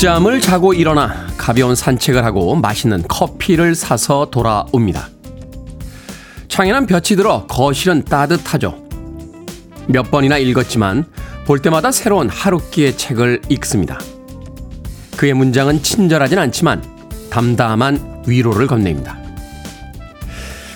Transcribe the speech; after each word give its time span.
늦잠을 0.00 0.40
자고 0.40 0.72
일어나 0.72 1.26
가벼운 1.36 1.74
산책을 1.74 2.24
하고 2.24 2.54
맛있는 2.54 3.02
커피를 3.06 3.74
사서 3.74 4.30
돌아옵니다. 4.30 5.10
창에는 6.48 6.86
볕이 6.86 7.16
들어 7.16 7.46
거실은 7.46 8.02
따뜻하죠. 8.06 8.82
몇 9.88 10.10
번이나 10.10 10.38
읽었지만 10.38 11.04
볼 11.44 11.58
때마다 11.58 11.92
새로운 11.92 12.30
하루키의 12.30 12.96
책을 12.96 13.42
읽습니다. 13.50 13.98
그의 15.18 15.34
문장은 15.34 15.82
친절하진 15.82 16.38
않지만 16.38 16.82
담담한 17.28 18.22
위로를 18.26 18.68
건넵니다. 18.68 19.18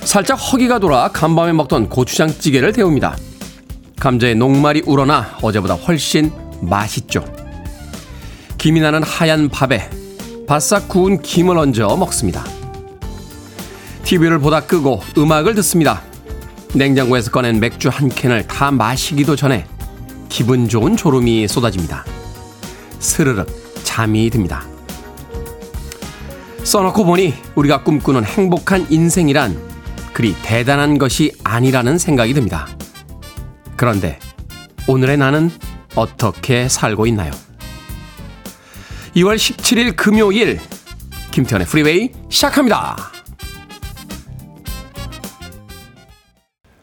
살짝 0.02 0.34
허기가 0.34 0.78
돌아 0.78 1.08
간밤에 1.08 1.54
먹던 1.54 1.88
고추장찌개를 1.88 2.74
데웁니다. 2.74 3.16
감자에 3.98 4.34
녹말이 4.34 4.82
우러나 4.84 5.38
어제보다 5.40 5.76
훨씬 5.76 6.30
맛있죠. 6.60 7.24
김이 8.64 8.80
나는 8.80 9.02
하얀 9.02 9.50
밥에 9.50 9.90
바싹 10.46 10.88
구운 10.88 11.20
김을 11.20 11.58
얹어 11.58 11.98
먹습니다. 11.98 12.46
TV를 14.04 14.38
보다 14.38 14.60
끄고 14.60 15.02
음악을 15.18 15.54
듣습니다. 15.56 16.00
냉장고에서 16.74 17.30
꺼낸 17.30 17.60
맥주 17.60 17.90
한 17.90 18.08
캔을 18.08 18.46
다 18.46 18.70
마시기도 18.70 19.36
전에 19.36 19.66
기분 20.30 20.66
좋은 20.66 20.96
졸음이 20.96 21.46
쏟아집니다. 21.46 22.06
스르륵 23.00 23.46
잠이 23.82 24.30
듭니다. 24.30 24.64
써놓고 26.62 27.04
보니 27.04 27.34
우리가 27.56 27.82
꿈꾸는 27.82 28.24
행복한 28.24 28.86
인생이란 28.88 29.60
그리 30.14 30.34
대단한 30.42 30.96
것이 30.96 31.32
아니라는 31.44 31.98
생각이 31.98 32.32
듭니다. 32.32 32.66
그런데 33.76 34.18
오늘의 34.86 35.18
나는 35.18 35.50
어떻게 35.94 36.66
살고 36.70 37.06
있나요? 37.08 37.30
2월 39.16 39.36
17일 39.36 39.94
금요일 39.96 40.58
김태훈의 41.30 41.66
프리웨이 41.68 42.10
시작합니다. 42.28 42.96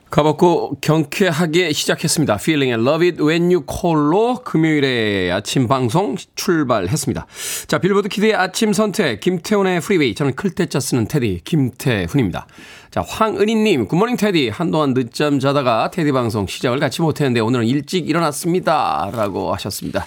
가볍고 0.10 0.76
경쾌하게 0.82 1.72
시작했습니다. 1.72 2.36
Feeling의 2.36 2.88
Love 2.88 3.08
It 3.09 3.24
When 3.24 3.44
You 3.44 3.64
Call로 3.66 4.44
금요일에 4.44 5.32
아침 5.32 5.70
방송 5.70 6.18
출발했습니다. 6.36 7.28
자, 7.68 7.78
빌보드 7.78 8.09
키드의 8.09 8.36
아침 8.36 8.74
선택, 8.74 9.22
김태훈의 9.22 9.80
프리웨이. 9.80 10.14
저는 10.14 10.36
클 10.36 10.54
때 10.54 10.66
짜 10.66 10.82
쓰는 10.82 11.08
테디, 11.08 11.42
김태훈입니다. 11.46 12.46
자, 12.92 13.02
황은희님, 13.08 13.88
Good 13.88 13.98
morning 13.98 14.18
테디. 14.18 14.50
한동안 14.50 14.94
늦잠 14.94 15.40
자다가 15.40 15.92
테디 15.92 16.12
방송 16.12 16.46
시작을 16.46 16.80
같이 16.82 17.02
못했는데 17.02 17.40
오늘은 17.40 17.66
일찍 17.66 18.09
일어났습니다. 18.09 19.12
라고 19.14 19.54
하셨습니다. 19.54 20.06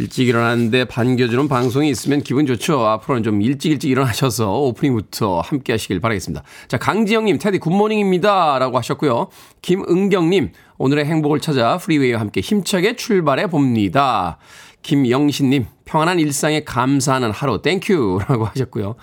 일찍 0.00 0.28
일어났는데 0.28 0.86
반겨주는 0.86 1.46
방송이 1.46 1.90
있으면 1.90 2.22
기분 2.22 2.46
좋죠. 2.46 2.86
앞으로는 2.86 3.22
좀 3.22 3.42
일찍 3.42 3.70
일찍 3.70 3.90
일어나셔서 3.90 4.58
오프닝부터 4.60 5.40
함께 5.40 5.74
하시길 5.74 6.00
바라겠습니다. 6.00 6.42
자, 6.68 6.78
강지영님, 6.78 7.38
테디 7.38 7.58
good 7.58 7.80
morning입니다. 7.80 8.58
라고 8.58 8.78
하셨고요. 8.78 9.28
김은경님, 9.60 10.52
오늘의 10.78 11.04
행복을 11.04 11.40
찾아 11.40 11.76
프리웨이와 11.76 12.18
함께 12.18 12.40
힘차게 12.40 12.96
출발해 12.96 13.48
봅니다. 13.48 14.38
김영신님, 14.82 15.66
평안한 15.84 16.18
일상에 16.18 16.64
감사하는 16.64 17.30
하루, 17.30 17.60
thank 17.60 17.93
you. 17.93 18.20
라고 18.26 18.46
하셨고요. 18.46 18.94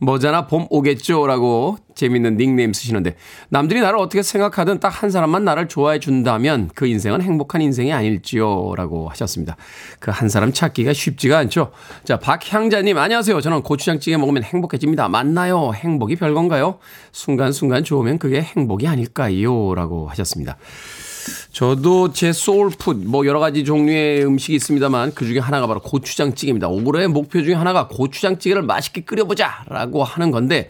머잖아 0.00 0.46
봄 0.46 0.66
오겠죠? 0.70 1.26
라고 1.26 1.78
재밌는 1.94 2.36
닉네임 2.36 2.72
쓰시는데, 2.74 3.16
남들이 3.48 3.80
나를 3.80 3.98
어떻게 3.98 4.22
생각하든 4.22 4.80
딱 4.80 4.96
한 5.02 5.10
사람만 5.10 5.44
나를 5.44 5.68
좋아해 5.68 5.98
준다면 5.98 6.70
그 6.74 6.86
인생은 6.86 7.20
행복한 7.22 7.60
인생이 7.62 7.92
아닐지요? 7.92 8.74
라고 8.76 9.08
하셨습니다. 9.10 9.56
그 10.00 10.10
한 10.10 10.28
사람 10.28 10.52
찾기가 10.52 10.92
쉽지가 10.92 11.38
않죠? 11.38 11.70
자, 12.04 12.18
박향자님, 12.18 12.96
안녕하세요. 12.96 13.40
저는 13.40 13.62
고추장찌개 13.62 14.16
먹으면 14.16 14.42
행복해집니다. 14.42 15.08
맞나요? 15.08 15.72
행복이 15.74 16.16
별건가요? 16.16 16.78
순간순간 17.12 17.84
좋으면 17.84 18.18
그게 18.18 18.40
행복이 18.40 18.86
아닐까요? 18.88 19.74
라고 19.74 20.08
하셨습니다. 20.08 20.56
저도 21.56 22.12
제 22.12 22.34
soul 22.34 22.70
food 22.70 23.06
뭐 23.06 23.24
여러 23.24 23.40
가지 23.40 23.64
종류의 23.64 24.26
음식이 24.26 24.56
있습니다만 24.56 25.14
그 25.14 25.24
중에 25.24 25.38
하나가 25.38 25.66
바로 25.66 25.80
고추장찌개입니다. 25.80 26.68
올해의 26.68 27.08
목표 27.08 27.42
중에 27.42 27.54
하나가 27.54 27.88
고추장찌개를 27.88 28.60
맛있게 28.60 29.04
끓여보자라고 29.04 30.04
하는 30.04 30.30
건데 30.30 30.68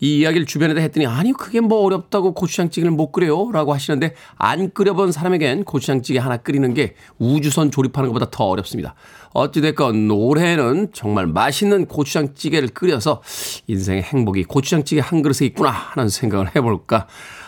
이 0.00 0.18
이야기를 0.18 0.44
주변에다 0.46 0.80
했더니 0.80 1.06
아니 1.06 1.32
그게 1.32 1.60
뭐 1.60 1.84
어렵다고 1.84 2.34
고추장찌개를 2.34 2.90
못 2.90 3.12
끓여요 3.12 3.52
라고 3.52 3.72
하시는데 3.72 4.16
안 4.34 4.72
끓여본 4.72 5.12
사람에겐 5.12 5.62
고추장찌개 5.62 6.18
하나 6.18 6.36
끓이는 6.36 6.74
게 6.74 6.96
우주선 7.20 7.70
조립하는 7.70 8.08
것보다 8.08 8.26
더 8.32 8.46
어렵습니다. 8.46 8.96
어찌됐건 9.34 10.10
올해는 10.10 10.88
정말 10.92 11.28
맛있는 11.28 11.86
고추장찌개를 11.86 12.70
끓여서 12.70 13.22
인생의 13.68 14.02
행복이 14.02 14.42
고추장찌개 14.44 15.00
한 15.00 15.22
그릇에 15.22 15.46
있구나 15.46 15.70
하는 15.70 16.08
생각을 16.08 16.56
해볼까 16.56 17.06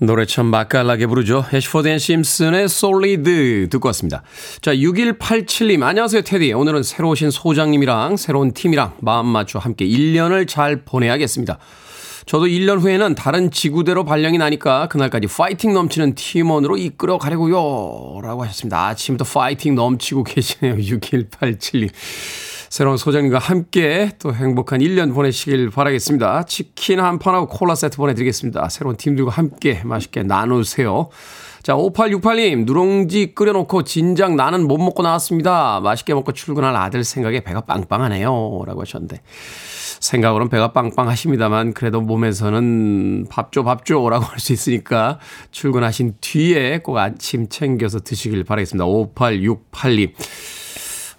노래 0.00 0.26
참 0.26 0.46
맛깔나게 0.46 1.06
부르죠. 1.06 1.44
애시포드 1.52 1.88
앤 1.88 1.98
심슨의 1.98 2.68
Solid 2.68 3.68
듣고 3.70 3.88
왔습니다. 3.88 4.22
자, 4.60 4.72
6187님, 4.72 5.82
안녕하세요, 5.82 6.22
테디. 6.22 6.52
오늘은 6.52 6.84
새로 6.84 7.10
오신 7.10 7.30
소장님이랑 7.32 8.16
새로운 8.16 8.52
팀이랑 8.52 8.94
마음 9.00 9.26
맞춰 9.26 9.58
함께 9.58 9.84
1년을 9.86 10.46
잘 10.46 10.82
보내야겠습니다. 10.84 11.58
저도 12.26 12.46
1년 12.46 12.78
후에는 12.80 13.14
다른 13.14 13.50
지구대로 13.50 14.04
발령이 14.04 14.38
나니까 14.38 14.86
그날까지 14.88 15.26
파이팅 15.28 15.72
넘치는 15.72 16.14
팀원으로 16.14 16.76
이끌어 16.76 17.18
가려고요. 17.18 18.20
라고 18.22 18.44
하셨습니다. 18.44 18.86
아침부터 18.88 19.24
파이팅 19.24 19.74
넘치고 19.74 20.22
계시네요. 20.24 20.76
6187님. 20.76 21.88
새로운 22.70 22.96
소장님과 22.96 23.38
함께 23.38 24.10
또 24.18 24.34
행복한 24.34 24.80
1년 24.80 25.14
보내시길 25.14 25.70
바라겠습니다. 25.70 26.44
치킨 26.44 27.00
한 27.00 27.18
판하고 27.18 27.48
콜라 27.48 27.74
세트 27.74 27.96
보내드리겠습니다. 27.96 28.68
새로운 28.68 28.96
팀들과 28.96 29.30
함께 29.30 29.80
맛있게 29.84 30.22
나누세요. 30.22 31.08
자, 31.62 31.74
5868님, 31.74 32.64
누룽지 32.64 33.34
끓여놓고 33.34 33.84
진작 33.84 34.34
나는 34.36 34.66
못 34.68 34.78
먹고 34.78 35.02
나왔습니다. 35.02 35.80
맛있게 35.80 36.14
먹고 36.14 36.32
출근할 36.32 36.74
아들 36.76 37.04
생각에 37.04 37.40
배가 37.40 37.62
빵빵하네요. 37.62 38.62
라고 38.66 38.80
하셨는데. 38.80 39.20
생각으로는 40.00 40.48
배가 40.48 40.72
빵빵하십니다만, 40.72 41.74
그래도 41.74 42.00
몸에서는 42.00 43.26
밥줘, 43.28 43.64
밥줘 43.64 44.08
라고 44.08 44.24
할 44.24 44.38
수 44.38 44.52
있으니까 44.52 45.18
출근하신 45.50 46.14
뒤에 46.20 46.78
꼭 46.78 46.96
아침 46.98 47.48
챙겨서 47.48 48.00
드시길 48.00 48.44
바라겠습니다. 48.44 48.86
5868님. 48.86 50.12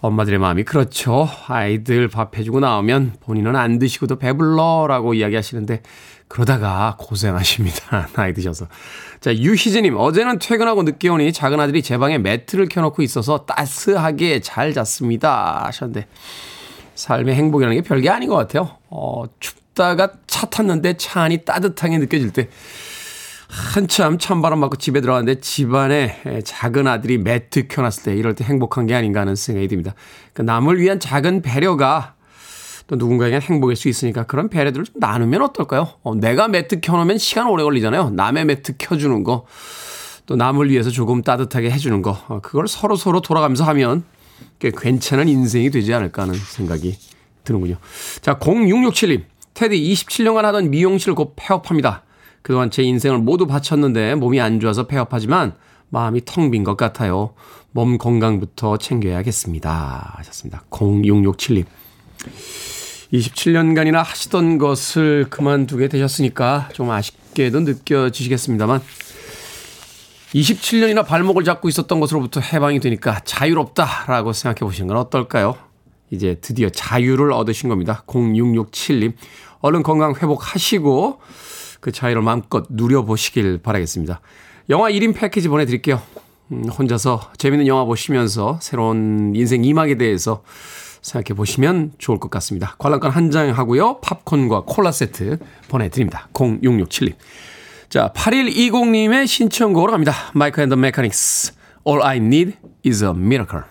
엄마들의 0.02 0.40
마음이 0.40 0.64
그렇죠. 0.64 1.30
아이들 1.48 2.08
밥 2.08 2.38
해주고 2.38 2.60
나오면 2.62 3.18
본인은 3.22 3.56
안 3.56 3.80
드시고도 3.80 4.18
배불러라고 4.18 5.14
이야기하시는데 5.14 5.82
그러다가 6.30 6.96
고생하십니다. 7.00 8.08
나이 8.14 8.34
드셔서. 8.34 8.68
자, 9.20 9.36
유희재님, 9.36 9.98
어제는 9.98 10.40
퇴근하고 10.40 10.84
늦게 10.84 11.10
오니 11.10 11.34
작은 11.34 11.60
아들이 11.60 11.82
제 11.82 11.98
방에 11.98 12.20
매트를 12.20 12.70
켜놓고 12.70 13.02
있어서 13.02 13.46
따스하게 13.46 14.40
잘 14.40 14.72
잤습니다. 14.72 15.66
하셨는데, 15.66 16.08
삶의 16.94 17.34
행복이라는 17.34 17.82
게 17.82 17.82
별게 17.82 18.10
아닌 18.10 18.30
것 18.30 18.36
같아요. 18.36 18.78
어, 18.90 19.24
춥다가 19.40 20.12
차 20.28 20.46
탔는데 20.46 20.98
차 20.98 21.24
안이 21.24 21.46
따뜻하게 21.46 21.98
느껴질 21.98 22.32
때, 22.32 22.48
한참 23.50 24.20
찬바람 24.20 24.60
맞고 24.60 24.76
집에 24.76 25.02
들어갔는데 25.02 25.42
집안에 25.42 26.42
작은 26.46 26.86
아들이 26.86 27.18
매트 27.18 27.68
켜놨을 27.68 28.04
때 28.04 28.16
이럴 28.16 28.36
때 28.36 28.46
행복한 28.46 28.86
게 28.86 28.94
아닌가 28.94 29.22
하는 29.22 29.36
생각이 29.36 29.68
듭니다. 29.68 29.96
그 30.34 30.44
남을 30.44 30.80
위한 30.80 31.00
작은 31.00 31.42
배려가 31.42 32.14
또 32.86 32.96
누군가에겐 32.96 33.42
행복일 33.42 33.76
수 33.76 33.90
있으니까 33.90 34.24
그런 34.24 34.50
배려들을 34.50 34.86
좀 34.86 34.96
나누면 35.00 35.42
어떨까요? 35.42 35.90
어, 36.04 36.16
내가 36.16 36.48
매트 36.48 36.80
켜놓으면 36.82 37.18
시간 37.18 37.48
오래 37.48 37.64
걸리잖아요. 37.64 38.12
남의 38.12 38.46
매트 38.46 38.78
켜주는 38.78 39.24
거. 39.24 39.46
또 40.28 40.36
남을 40.36 40.70
위해서 40.70 40.92
조금 40.92 41.24
따뜻하게 41.24 41.72
해주는 41.72 42.02
거. 42.04 42.20
어, 42.28 42.40
그걸 42.42 42.68
서로 42.68 42.96
서로 42.96 43.20
돌아가면서 43.20 43.64
하면 43.66 44.04
꽤 44.60 44.72
괜찮은 44.76 45.28
인생이 45.28 45.72
되지 45.72 45.94
않을까 45.94 46.24
하는 46.24 46.36
생각이 46.36 46.98
드는군요. 47.44 47.78
자, 48.22 48.38
0667님. 48.38 49.24
테디 49.56 49.76
27년간 49.94 50.44
하던 50.44 50.70
미용실 50.70 51.16
곧 51.16 51.34
폐업합니다. 51.36 52.04
그동안 52.42 52.72
제 52.72 52.84
인생을 52.84 53.20
모두 53.20 53.48
바쳤는데 53.48 54.16
몸이 54.16 54.40
안 54.42 54.60
좋아서 54.60 54.88
폐업하지만 54.88 55.54
마음이 55.90 56.22
텅 56.26 56.52
빈 56.52 56.64
것 56.64 56.78
같아요. 56.78 57.34
몸 57.72 57.98
건강부터 57.98 58.78
챙겨야겠습니다. 58.78 60.14
하셨습니다. 60.18 60.64
0667님. 60.70 61.66
27년간이나 63.14 64.04
하시던 64.04 64.58
것을 64.60 65.26
그만두게 65.30 65.88
되셨으니까 65.88 66.70
좀 66.74 66.92
아쉽게도 66.92 67.62
느껴지시겠습니다만 67.62 68.82
27년이나 70.34 71.06
발목을 71.06 71.44
잡고 71.44 71.70
있었던 71.70 72.00
것으로부터 72.00 72.40
해방이 72.40 72.80
되니까 72.80 73.20
자유롭다라고 73.26 74.34
생각해 74.34 74.60
보시는 74.60 74.88
건 74.88 74.98
어떨까요? 74.98 75.56
이제 76.12 76.38
드디어 76.40 76.70
자유를 76.70 77.32
얻으신 77.34 77.70
겁니다. 77.70 78.04
0667님. 78.08 79.14
얼른 79.62 79.82
건강 79.84 80.14
회복하시고 80.16 81.20
그 81.80 81.92
자유를 81.92 82.22
마음껏 82.22 82.66
누려보시길 82.70 83.60
바라겠습니다. 83.60 84.22
영화 84.70 84.90
1인 84.92 85.16
패키지 85.16 85.48
보내드릴게요. 85.48 86.02
음, 86.52 86.66
혼자서 86.70 87.32
재밌는 87.38 87.68
영화 87.68 87.86
보시면서 87.86 88.60
새로운 88.62 89.34
인생 89.36 89.64
이막에 89.64 89.96
대해서 89.96 90.44
생각해 91.02 91.36
보시면 91.36 91.94
좋을 91.98 92.20
것 92.20 92.30
같습니다. 92.32 92.76
관람권 92.78 93.12
한 93.12 93.32
장 93.32 93.50
하고요. 93.52 94.00
팝콘과 94.02 94.64
콜라 94.66 94.92
세트 94.92 95.38
보내드립니다. 95.70 96.28
0667님. 96.34 97.14
자, 97.90 98.12
8120님의 98.16 99.26
신청곡으로 99.28 99.92
갑니다. 99.92 100.14
마이크 100.34 100.62
앤 100.62 100.69
더 100.69 100.76
메카닉스. 100.76 101.54
All 101.88 102.04
I 102.04 102.18
need 102.18 102.58
is 102.86 103.04
a 103.04 103.12
miracle. 103.12 103.64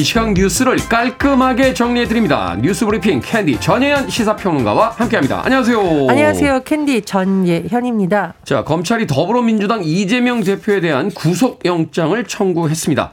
이 0.00 0.02
시간 0.02 0.32
뉴스를 0.32 0.78
깔끔하게 0.88 1.74
정리해 1.74 2.06
드립니다. 2.06 2.56
뉴스 2.58 2.86
브리핑 2.86 3.20
캔디 3.20 3.60
전예현 3.60 4.08
시사평론가와 4.08 4.92
함께합니다. 4.96 5.42
안녕하세요. 5.44 5.78
안녕하세요. 6.08 6.60
캔디 6.64 7.02
전예현입니다. 7.02 8.32
자, 8.42 8.64
검찰이 8.64 9.06
더불어민주당 9.06 9.82
이재명 9.84 10.42
대표에 10.42 10.80
대한 10.80 11.10
구속영장을 11.10 12.24
청구했습니다. 12.24 13.12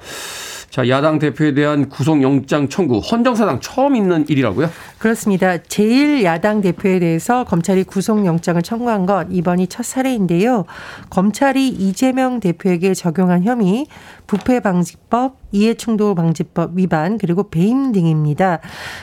자, 0.69 0.87
야당 0.89 1.17
대표에 1.17 1.55
대한 1.55 1.89
구속영장 1.89 2.69
청구 2.69 2.99
헌정사상 2.99 3.61
처음 3.61 3.95
있는 3.95 4.25
일이라고요? 4.29 4.69
그렇습니다. 4.99 5.57
제1야당 5.57 6.61
대표에 6.61 6.99
대해서 6.99 7.45
검찰이 7.45 7.83
구속영장을 7.83 8.61
청구한 8.61 9.07
것 9.07 9.25
이번이 9.31 9.67
첫 9.67 9.83
사례인데요. 9.83 10.65
검찰이 11.09 11.67
이재명 11.67 12.39
대표에게 12.39 12.93
적용한 12.93 13.43
혐의 13.43 13.87
부패 14.27 14.59
방지법, 14.59 15.37
이해충돌 15.51 16.13
방지법 16.13 16.71
위반 16.75 17.17
그리고 17.17 17.49
배임 17.49 17.91
등입니다. 17.93 18.59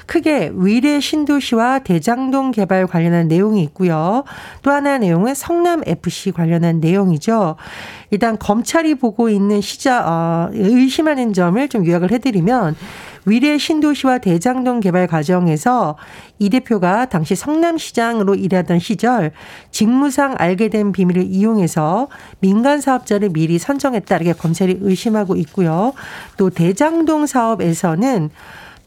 크게 0.06 0.52
위례 0.54 1.00
신도시와 1.00 1.80
대장동 1.80 2.52
개발 2.52 2.86
관련한 2.86 3.26
내용이 3.26 3.62
있고요. 3.64 4.24
또 4.62 4.70
하나 4.70 4.98
내용은 4.98 5.34
성남 5.34 5.82
FC 5.86 6.32
관련한 6.32 6.80
내용이죠. 6.80 7.56
일단 8.10 8.38
검찰이 8.38 8.94
보고 8.96 9.28
있는 9.28 9.60
시자 9.60 10.04
어, 10.06 10.50
의심하는 10.52 11.32
점을 11.32 11.68
좀 11.68 11.86
요약을 11.86 12.12
해드리면 12.12 12.76
위례 13.24 13.58
신도시와 13.58 14.18
대장동 14.18 14.80
개발 14.80 15.06
과정에서 15.06 15.96
이 16.38 16.50
대표가 16.50 17.06
당시 17.06 17.34
성남시장으로 17.34 18.34
일하던 18.34 18.78
시절 18.78 19.32
직무상 19.70 20.34
알게 20.38 20.68
된 20.68 20.92
비밀을 20.92 21.22
이용해서 21.22 22.08
민간 22.40 22.80
사업자를 22.80 23.30
미리 23.30 23.58
선정했다 23.58 24.16
이렇게 24.16 24.32
검찰이 24.32 24.78
의심하고 24.80 25.36
있고요. 25.36 25.92
또 26.36 26.50
대장동 26.50 27.26
사업에서는 27.26 28.30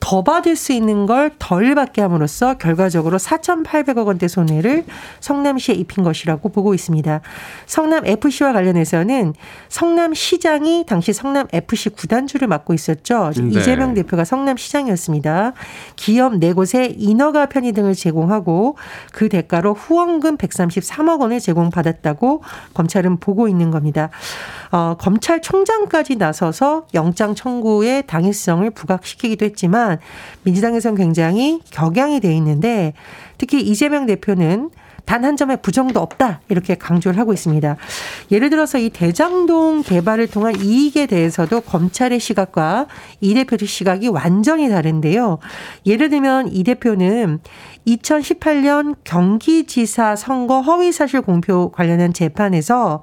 더 0.08 0.24
받을 0.24 0.56
수 0.56 0.72
있는 0.72 1.06
걸 1.06 1.28
덜 1.48 1.76
받게 1.76 2.02
함으로써 2.02 2.56
결과적으로 2.56 3.18
4,800억 3.18 4.06
원대 4.06 4.28
손해를 4.28 4.84
성남시에 5.22 5.76
입힌 5.76 6.04
것이라고 6.04 6.50
보고 6.50 6.74
있습니다. 6.74 7.22
성남 7.66 8.06
FC와 8.06 8.54
관련해서는 8.54 9.34
성남시장이 9.70 10.86
당시 10.88 11.14
성남 11.14 11.48
FC 11.54 11.90
구단주를 11.92 12.48
맡고 12.50 12.74
있었죠. 12.74 13.32
네. 13.38 13.60
이재명 13.60 13.94
대표가 13.94 14.26
성남시장이었습니다. 14.26 15.54
기업 15.96 16.38
네 16.38 16.52
곳에 16.52 16.94
인허가 16.98 17.46
편의 17.46 17.72
등을 17.72 17.94
제공하고 17.94 18.78
그 19.14 19.30
대가로 19.30 19.74
후원금 19.74 20.38
133억 20.38 21.22
원을 21.22 21.40
제공받았다고 21.40 22.44
검찰은 22.74 23.20
보고 23.20 23.48
있는 23.48 23.72
겁니다. 23.72 24.10
어, 24.72 24.96
검찰총장까지 25.00 26.18
나서서 26.18 26.88
영장 26.94 27.36
청구의 27.36 28.06
당위성을 28.08 28.70
부각시키기도 28.72 29.46
했지만 29.46 29.97
민주당에서는 30.44 30.96
굉장히 30.98 31.60
격양이 31.72 32.20
돼 32.20 32.36
있는데 32.36 32.94
특히 33.38 33.62
이재명 33.62 34.06
대표는 34.06 34.70
단 35.08 35.24
한 35.24 35.38
점의 35.38 35.58
부정도 35.62 36.02
없다 36.02 36.42
이렇게 36.50 36.76
강조를 36.76 37.18
하고 37.18 37.34
있습니다. 37.34 37.78
예를 38.30 38.50
들어서 38.50 38.78
이 38.78 38.90
대장동 38.90 39.82
개발을 39.84 40.28
통한 40.28 40.56
이익에 40.62 41.08
대해서도 41.08 41.62
검찰의 41.62 42.20
시각과 42.20 42.88
이 43.22 43.34
대표의 43.34 43.68
시각이 43.68 44.10
완전히 44.10 44.70
다른데요. 44.70 45.40
예를 45.86 46.10
들면 46.10 46.50
이 46.52 46.64
대표는 46.66 47.40
2018년 47.88 48.96
경기지사 49.06 50.18
선거 50.18 50.60
허위사실 50.62 51.22
공표 51.22 51.72
관련한 51.72 52.12
재판에서 52.12 53.02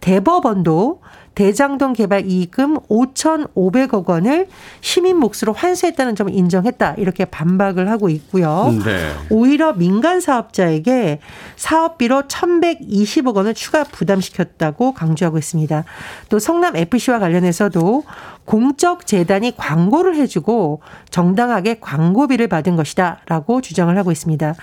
대법원도 0.00 1.00
대장동 1.34 1.92
개발 1.92 2.26
이익금 2.26 2.80
5,500억 2.88 4.08
원을 4.08 4.48
시민 4.80 5.16
몫으로 5.16 5.52
환수했다는 5.54 6.16
점을 6.16 6.34
인정했다. 6.34 6.94
이렇게 6.98 7.24
반박을 7.24 7.90
하고 7.90 8.08
있고요. 8.08 8.74
네. 8.84 9.12
오히려 9.30 9.72
민간 9.72 10.20
사업자에게 10.20 11.20
사업비로 11.56 12.22
1,120억 12.22 13.36
원을 13.36 13.54
추가 13.54 13.84
부담시켰다고 13.84 14.92
강조하고 14.92 15.38
있습니다. 15.38 15.84
또 16.28 16.38
성남 16.38 16.76
FC와 16.76 17.18
관련해서도 17.18 18.04
공적 18.50 19.06
재단이 19.06 19.56
광고를 19.56 20.16
해주고 20.16 20.80
정당하게 21.10 21.78
광고비를 21.78 22.48
받은 22.48 22.74
것이다라고 22.74 23.60
주장을 23.60 23.96
하고 23.96 24.10
있습니다. 24.10 24.56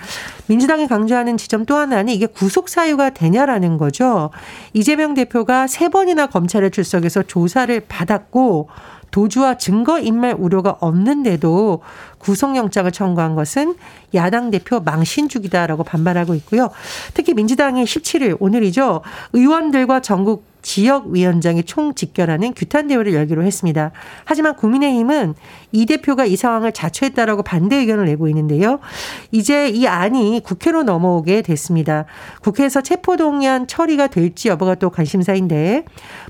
민주당이 0.46 0.88
강조하는 0.88 1.38
지점 1.38 1.64
또 1.64 1.74
하나는 1.74 2.12
이게 2.12 2.26
구속 2.26 2.68
사유가 2.68 3.08
되냐라는 3.08 3.78
거죠. 3.78 4.28
이재명 4.74 5.14
대표가 5.14 5.66
세 5.66 5.88
번이나 5.88 6.26
검찰에 6.26 6.68
출석해서 6.68 7.22
조사를 7.22 7.80
받았고 7.88 8.68
도주와 9.10 9.56
증거 9.56 9.98
인멸 9.98 10.36
우려가 10.38 10.76
없는데도 10.80 11.80
구속영장을 12.18 12.92
청구한 12.92 13.36
것은 13.36 13.74
야당 14.12 14.50
대표 14.50 14.80
망신주기다라고 14.80 15.82
반발하고 15.82 16.34
있고요. 16.34 16.68
특히 17.14 17.32
민주당이 17.32 17.84
17일 17.84 18.36
오늘이죠. 18.38 19.00
의원들과 19.32 20.00
전국 20.00 20.47
지역위원장이 20.62 21.64
총 21.64 21.94
직결하는 21.94 22.54
규탄 22.54 22.88
대회를 22.88 23.14
열기로 23.14 23.42
했습니다. 23.42 23.92
하지만 24.24 24.56
국민의힘은 24.56 25.34
이 25.72 25.86
대표가 25.86 26.24
이 26.24 26.36
상황을 26.36 26.72
자초했다라고 26.72 27.42
반대 27.42 27.76
의견을 27.76 28.06
내고 28.06 28.28
있는데요. 28.28 28.78
이제 29.30 29.68
이 29.68 29.86
안이 29.86 30.40
국회로 30.44 30.82
넘어오게 30.82 31.42
됐습니다. 31.42 32.06
국회에서 32.40 32.80
체포동의안 32.80 33.66
처리가 33.66 34.08
될지 34.08 34.48
여부가 34.48 34.74
또 34.74 34.90
관심사인데 34.90 35.84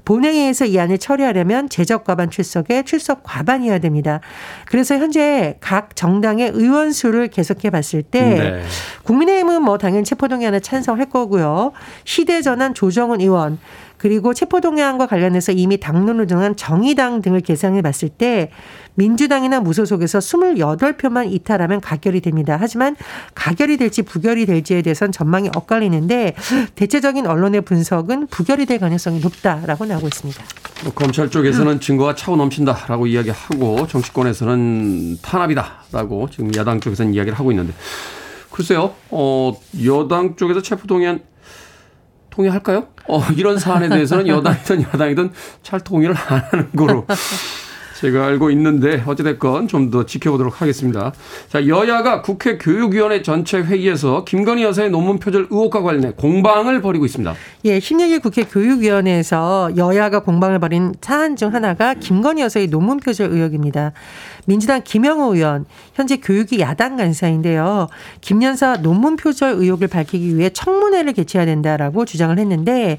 본회의에서 0.04 0.64
이 0.66 0.78
안을 0.78 0.98
처리하려면 0.98 1.68
재적 1.68 2.04
과반 2.04 2.30
출석에 2.30 2.82
출석 2.84 3.22
과반이어야 3.22 3.78
됩니다. 3.78 4.20
그래서 4.66 4.96
현재 4.96 5.56
각 5.60 5.94
정당의 5.94 6.50
의원 6.54 6.92
수를 6.92 7.28
계속해 7.28 7.70
봤을 7.70 8.02
때 8.02 8.22
네. 8.22 8.62
국민의힘은 9.04 9.62
뭐 9.62 9.78
당연히 9.78 10.04
체포동의안에 10.04 10.60
찬성할 10.60 11.06
거고요. 11.10 11.72
시대전환 12.04 12.74
조정은 12.74 13.20
의원 13.20 13.58
그리고 13.98 14.32
체포동의안과 14.32 15.06
관련해서 15.06 15.52
이미 15.52 15.78
당론을 15.78 16.26
정한 16.28 16.56
정의당 16.56 17.20
등을 17.20 17.40
계산해 17.40 17.82
봤을 17.82 18.08
때 18.08 18.50
민주당이나 18.94 19.60
무소속에서 19.60 20.18
28표만 20.18 21.32
이탈하면 21.32 21.80
가결이 21.80 22.20
됩니다. 22.20 22.56
하지만 22.58 22.96
가결이 23.34 23.76
될지 23.76 24.02
부결이 24.02 24.46
될지에 24.46 24.82
대해서는 24.82 25.12
전망이 25.12 25.50
엇갈리는데 25.54 26.34
대체적인 26.74 27.26
언론의 27.26 27.60
분석은 27.60 28.28
부결이 28.28 28.66
될 28.66 28.78
가능성이 28.78 29.20
높다라고 29.20 29.86
나오고 29.86 30.08
있습니다. 30.08 30.42
뭐 30.84 30.92
검찰 30.94 31.30
쪽에서는 31.30 31.80
증거가 31.80 32.14
차고 32.14 32.36
넘친다라고 32.36 33.06
이야기하고 33.06 33.86
정치권에서는 33.86 35.18
탄압이다라고 35.22 36.30
지금 36.30 36.54
야당 36.56 36.80
쪽에서는 36.80 37.14
이야기를 37.14 37.38
하고 37.38 37.52
있는데 37.52 37.72
글쎄요, 38.50 38.94
어, 39.10 39.56
여당 39.84 40.34
쪽에서 40.34 40.60
체포동의안 40.62 41.20
통일할까요? 42.38 42.86
어, 43.08 43.20
이런 43.36 43.58
사안에 43.58 43.88
대해서는 43.88 44.28
여당이든 44.28 44.82
야당이든 44.82 45.32
잘 45.64 45.80
통일을 45.80 46.14
안 46.28 46.38
하는 46.38 46.70
거로 46.76 47.04
제가 47.98 48.26
알고 48.26 48.50
있는데 48.50 49.02
어찌됐건 49.04 49.66
좀 49.66 49.88
더 49.88 50.04
지켜보도록 50.04 50.60
하겠습니다. 50.60 51.12
자, 51.48 51.66
여야가 51.66 52.20
국회 52.20 52.58
교육위원회 52.58 53.22
전체 53.22 53.58
회의에서 53.58 54.24
김건희 54.24 54.62
여사의 54.64 54.90
논문 54.90 55.18
표절 55.18 55.46
의혹과 55.50 55.80
관련해 55.80 56.12
공방을 56.14 56.82
벌이고 56.82 57.06
있습니다. 57.06 57.34
예, 57.64 57.78
16일 57.78 58.20
국회 58.20 58.42
교육위원회에서 58.44 59.70
여야가 59.78 60.20
공방을 60.20 60.58
벌인 60.58 60.94
사안 61.00 61.36
중 61.36 61.54
하나가 61.54 61.94
김건희 61.94 62.42
여사의 62.42 62.66
논문 62.66 62.98
표절 62.98 63.30
의혹입니다. 63.30 63.92
민주당 64.44 64.82
김영호 64.82 65.34
의원, 65.34 65.64
현재 65.94 66.16
교육위 66.18 66.60
야당 66.60 66.96
간사인데요. 66.96 67.88
김 68.20 68.42
여사 68.42 68.76
논문 68.76 69.16
표절 69.16 69.52
의혹을 69.52 69.88
밝히기 69.88 70.36
위해 70.36 70.50
청문회를 70.50 71.12
개최해야 71.14 71.46
된다라고 71.46 72.04
주장을 72.04 72.38
했는데 72.38 72.98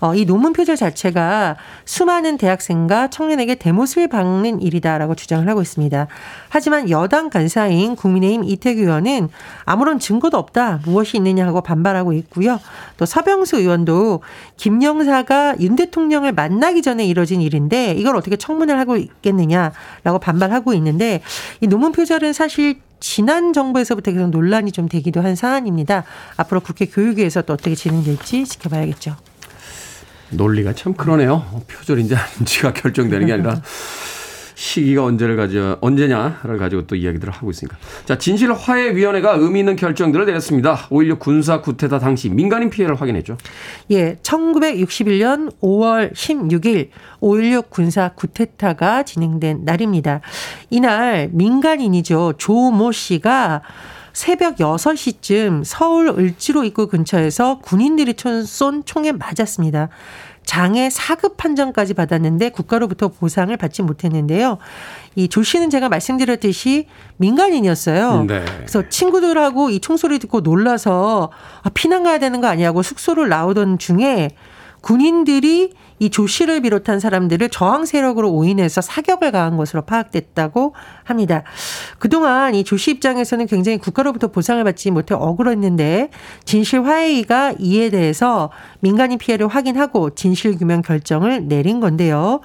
어, 0.00 0.14
이 0.14 0.24
논문 0.24 0.52
표절 0.52 0.76
자체가 0.76 1.56
수많은 1.84 2.38
대학생과 2.38 3.08
청년에게 3.10 3.56
대못을 3.56 4.08
박는 4.08 4.60
일이다라고 4.60 5.14
주장을 5.14 5.48
하고 5.48 5.60
있습니다. 5.62 6.06
하지만 6.48 6.88
여당 6.90 7.30
간사인 7.30 7.96
국민의힘 7.96 8.44
이태규 8.44 8.80
의원은 8.80 9.28
아무런 9.64 9.98
증거도 9.98 10.38
없다. 10.38 10.80
무엇이 10.84 11.16
있느냐 11.16 11.46
하고 11.46 11.60
반발하고 11.60 12.12
있고요. 12.14 12.60
또 12.96 13.06
서병수 13.06 13.56
의원도 13.58 14.22
김영사가 14.56 15.56
윤 15.60 15.76
대통령을 15.76 16.32
만나기 16.32 16.82
전에 16.82 17.04
이뤄진 17.04 17.40
일인데 17.40 17.92
이걸 17.92 18.16
어떻게 18.16 18.36
청문회를 18.36 18.80
하고 18.80 18.96
있겠느냐라고 18.96 20.18
반발하고 20.20 20.74
있는데 20.74 21.22
이 21.60 21.66
논문 21.66 21.92
표절은 21.92 22.32
사실 22.32 22.80
지난 23.00 23.52
정부에서부터 23.52 24.12
계속 24.12 24.30
논란이 24.30 24.72
좀 24.72 24.88
되기도 24.88 25.20
한 25.22 25.36
사안입니다. 25.36 26.04
앞으로 26.36 26.60
국회 26.60 26.86
교육위에서 26.86 27.42
또 27.42 27.52
어떻게 27.52 27.74
진행될지 27.74 28.44
지켜봐야겠죠. 28.44 29.27
논리가 30.30 30.72
참 30.74 30.94
그러네요. 30.94 31.62
표절인지 31.66 32.14
아닌지가 32.14 32.72
결정되는 32.74 33.26
게 33.26 33.32
아니라 33.32 33.60
시기가 34.58 35.04
언제를 35.04 35.36
가져 35.36 35.78
언제냐를 35.80 36.58
가지고 36.58 36.84
또 36.88 36.96
이야기들을 36.96 37.32
하고 37.32 37.48
있으니까. 37.50 37.76
자, 38.06 38.18
진실 38.18 38.52
화해 38.52 38.92
위원회가 38.96 39.34
의미 39.36 39.60
있는 39.60 39.76
결정들을 39.76 40.26
내렸습니다. 40.26 40.88
5.16 40.88 41.20
군사 41.20 41.60
구태타 41.60 42.00
당시 42.00 42.28
민간인 42.28 42.68
피해를 42.68 43.00
확인했죠. 43.00 43.36
예, 43.92 44.16
1961년 44.16 45.52
5월 45.62 46.12
16일 46.12 46.88
5.16 47.20 47.70
군사 47.70 48.08
구태타가 48.08 49.04
진행된 49.04 49.64
날입니다. 49.64 50.22
이날 50.70 51.30
민간인이죠. 51.32 52.34
조모 52.38 52.90
씨가 52.90 53.62
새벽 54.18 54.56
6시쯤 54.56 55.62
서울 55.64 56.08
을지로 56.08 56.64
입구 56.64 56.88
근처에서 56.88 57.60
군인들이 57.60 58.16
쏜 58.44 58.82
총에 58.84 59.12
맞았습니다. 59.12 59.90
장애 60.44 60.88
4급 60.88 61.36
판정까지 61.36 61.94
받았는데 61.94 62.48
국가로부터 62.48 63.06
보상을 63.06 63.56
받지 63.56 63.82
못했는데요. 63.82 64.58
이 65.14 65.28
조 65.28 65.44
씨는 65.44 65.70
제가 65.70 65.88
말씀드렸듯이 65.88 66.88
민간인이었어요. 67.18 68.24
네. 68.24 68.44
그래서 68.56 68.88
친구들하고 68.88 69.70
이 69.70 69.78
총소리 69.78 70.18
듣고 70.18 70.40
놀라서 70.40 71.30
아, 71.62 71.68
피난 71.72 72.02
가야 72.02 72.18
되는 72.18 72.40
거 72.40 72.48
아니냐고 72.48 72.82
숙소를 72.82 73.28
나오던 73.28 73.78
중에 73.78 74.30
군인들이 74.80 75.74
이 76.00 76.10
조 76.10 76.26
씨를 76.26 76.60
비롯한 76.62 77.00
사람들을 77.00 77.48
저항 77.50 77.84
세력으로 77.84 78.30
오인해서 78.32 78.80
사격을 78.80 79.32
가한 79.32 79.56
것으로 79.56 79.82
파악됐다고 79.82 80.74
합니다. 81.04 81.42
그동안 81.98 82.54
이 82.54 82.64
조 82.64 82.76
씨 82.76 82.92
입장에서는 82.92 83.46
굉장히 83.46 83.78
국가로부터 83.78 84.28
보상을 84.28 84.62
받지 84.64 84.90
못해 84.90 85.14
억울했는데 85.14 86.10
진실 86.44 86.84
화해위가 86.84 87.54
이에 87.58 87.90
대해서 87.90 88.50
민간인 88.80 89.18
피해를 89.18 89.48
확인하고 89.48 90.10
진실 90.14 90.56
규명 90.56 90.82
결정을 90.82 91.48
내린 91.48 91.80
건데요. 91.80 92.40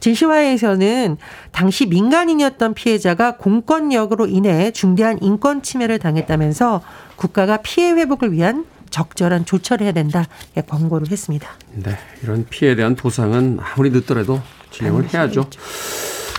진실 0.00 0.28
화해에서는 0.28 1.16
당시 1.52 1.86
민간인이었던 1.86 2.74
피해자가 2.74 3.36
공권력으로 3.36 4.26
인해 4.26 4.70
중대한 4.70 5.18
인권 5.22 5.62
침해를 5.62 5.98
당했다면서 5.98 6.82
국가가 7.16 7.56
피해 7.58 7.92
회복을 7.92 8.32
위한 8.32 8.64
적절한 8.90 9.44
조처를 9.44 9.84
해야 9.86 9.92
된다 9.92 10.26
권고를 10.66 11.10
했습니다. 11.10 11.48
네, 11.72 11.96
이런 12.22 12.46
피해에 12.48 12.74
대한 12.74 12.94
보상은 12.96 13.58
아무리 13.60 13.90
늦더라도 13.90 14.40
진행을 14.70 15.12
해야죠. 15.12 15.48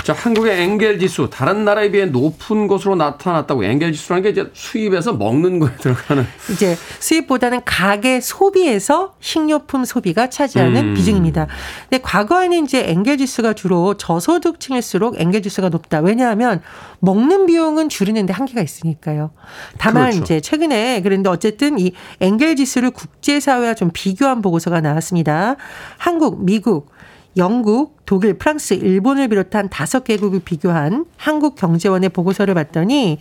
자, 0.09 0.15
한국의 0.17 0.63
엔겔 0.63 0.97
지수 0.97 1.29
다른 1.31 1.65
나라에 1.65 1.91
비해 1.91 2.07
높은 2.07 2.65
것으로 2.65 2.95
나타났다고 2.95 3.63
엔겔 3.63 3.93
지수라는 3.93 4.23
게 4.23 4.29
이제 4.29 4.49
수입에서 4.53 5.13
먹는 5.13 5.59
거에 5.59 5.75
들어가는 5.75 6.25
이제 6.51 6.75
수입보다는 6.99 7.61
가계 7.63 8.19
소비에서 8.19 9.13
식료품 9.19 9.85
소비가 9.85 10.27
차지하는 10.27 10.83
음. 10.83 10.93
비중입니다. 10.95 11.45
근데 11.87 12.01
과거에는 12.01 12.63
이제 12.63 12.89
엔겔 12.89 13.19
지수가 13.19 13.53
주로 13.53 13.97
저소득층일수록 13.97 15.21
엔겔 15.21 15.43
지수가 15.43 15.69
높다. 15.69 15.99
왜냐하면 15.99 16.63
먹는 17.01 17.45
비용은 17.45 17.89
줄이는데 17.89 18.33
한계가 18.33 18.63
있으니까요. 18.63 19.29
다만 19.77 20.05
그렇죠. 20.05 20.23
이제 20.23 20.41
최근에 20.41 21.03
그런데 21.03 21.29
어쨌든 21.29 21.77
이 21.77 21.91
엔겔 22.19 22.55
지수를 22.55 22.89
국제 22.89 23.39
사회와 23.39 23.75
좀 23.75 23.91
비교한 23.93 24.41
보고서가 24.41 24.81
나왔습니다. 24.81 25.55
한국, 25.99 26.43
미국, 26.43 26.89
영국, 27.37 27.97
독일, 28.05 28.33
프랑스, 28.33 28.73
일본을 28.73 29.27
비롯한 29.27 29.69
다섯 29.69 30.03
개국을 30.03 30.39
비교한 30.39 31.05
한국경제원의 31.17 32.09
보고서를 32.09 32.53
봤더니 32.55 33.19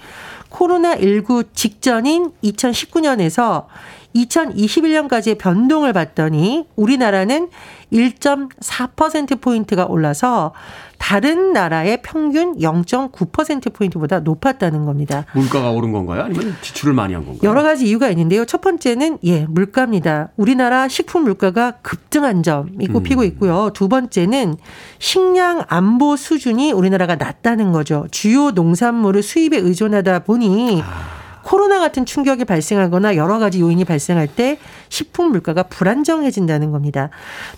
코로나19 0.51 1.49
직전인 1.53 2.33
2019년에서 2.43 3.67
2021년까지의 4.15 5.39
변동을 5.39 5.93
봤더니 5.93 6.67
우리나라는 6.77 7.49
1.4%포인트가 7.93 9.87
올라서 9.87 10.53
다른 10.99 11.53
나라의 11.53 12.03
평균 12.03 12.59
0.9%포인트보다 12.59 14.21
높았다는 14.21 14.85
겁니다. 14.85 15.25
물가가 15.33 15.71
오른 15.71 15.93
건가요? 15.93 16.25
아니면 16.25 16.57
지출을 16.61 16.93
많이 16.93 17.15
한 17.15 17.25
건가요? 17.25 17.49
여러 17.49 17.63
가지 17.63 17.87
이유가 17.87 18.11
있는데요. 18.11 18.45
첫 18.45 18.61
번째는 18.61 19.19
예, 19.25 19.47
물가입니다. 19.49 20.31
우리나라 20.37 20.89
식품 20.89 21.23
물가가 21.23 21.73
급등한 21.83 22.43
점이 22.43 22.89
꼽히고 22.89 23.23
음. 23.23 23.27
있고요. 23.27 23.71
두 23.73 23.89
번째는 23.89 24.57
식량 24.99 25.65
안보 25.69 26.17
수준이 26.17 26.73
우리나라가 26.73 27.15
낮다는 27.15 27.73
거죠. 27.73 28.07
주요 28.11 28.51
농산물을 28.51 29.23
수입에 29.23 29.57
의존하다 29.59 30.21
보니 30.21 30.83
아. 30.85 31.18
코로나 31.49 31.81
같은 31.81 32.05
충격이 32.05 32.45
발생하거나 32.45 33.17
여러 33.17 33.39
가지 33.39 33.61
요인이 33.61 33.83
발생할 33.87 34.27
때 34.29 34.59
식품 34.91 35.31
물가가 35.31 35.63
불안정해진다는 35.63 36.73
겁니다. 36.73 37.09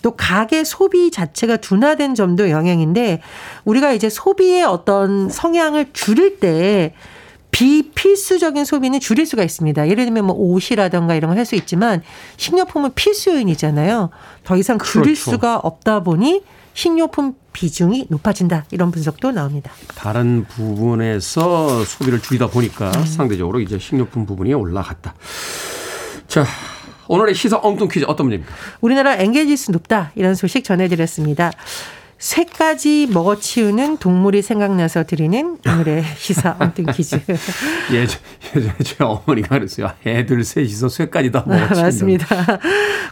또 0.00 0.12
가계 0.12 0.62
소비 0.62 1.10
자체가 1.10 1.56
둔화된 1.56 2.14
점도 2.14 2.50
영향인데 2.50 3.20
우리가 3.64 3.90
이제 3.92 4.08
소비의 4.08 4.62
어떤 4.62 5.28
성향을 5.28 5.88
줄일 5.92 6.38
때 6.38 6.94
비필수적인 7.50 8.64
소비는 8.64 9.00
줄일 9.00 9.26
수가 9.26 9.42
있습니다. 9.42 9.88
예를 9.88 10.04
들면 10.04 10.24
뭐 10.24 10.36
옷이라든가 10.36 11.16
이런 11.16 11.30
걸 11.30 11.38
할 11.38 11.44
수 11.44 11.56
있지만 11.56 12.00
식료품은 12.36 12.92
필수 12.94 13.30
요인이잖아요. 13.30 14.10
더 14.44 14.56
이상 14.56 14.78
줄일 14.78 15.14
그렇죠. 15.14 15.32
수가 15.32 15.56
없다 15.56 16.04
보니 16.04 16.44
식료품 16.80 17.34
비중이 17.52 18.06
높아진다 18.08 18.64
이런 18.70 18.90
분석도 18.90 19.32
나옵니다. 19.32 19.70
다른 19.96 20.46
부분에서 20.46 21.84
소비를 21.84 22.22
줄이다 22.22 22.46
보니까 22.46 22.90
음. 22.96 23.04
상대적으로 23.04 23.60
이제 23.60 23.78
식료품 23.78 24.24
부분이 24.24 24.54
올라갔다. 24.54 25.14
자, 26.26 26.46
오늘의 27.06 27.34
시사 27.34 27.60
엉뚱 27.62 27.88
퀴즈 27.88 28.06
어떤 28.08 28.28
문제입니까? 28.28 28.54
우리나라 28.80 29.14
엔게지수 29.14 29.72
높다 29.72 30.12
이런 30.14 30.34
소식 30.34 30.64
전해드렸습니다. 30.64 31.52
쇠까지 32.20 33.08
먹어치우는 33.12 33.96
동물이 33.96 34.42
생각나서 34.42 35.04
드리는 35.04 35.56
오늘의 35.66 36.04
시사 36.16 36.54
엉뚱 36.60 36.86
퀴즈. 36.92 37.16
예전, 37.92 38.20
예전에 38.54 38.74
제 38.84 38.96
어머니가 39.02 39.48
그랬어요. 39.58 39.90
애들 40.06 40.44
셋이서 40.44 40.90
쇠까지 40.90 41.32
다 41.32 41.42
먹어치운다. 41.46 41.82
맞습니다. 41.82 42.26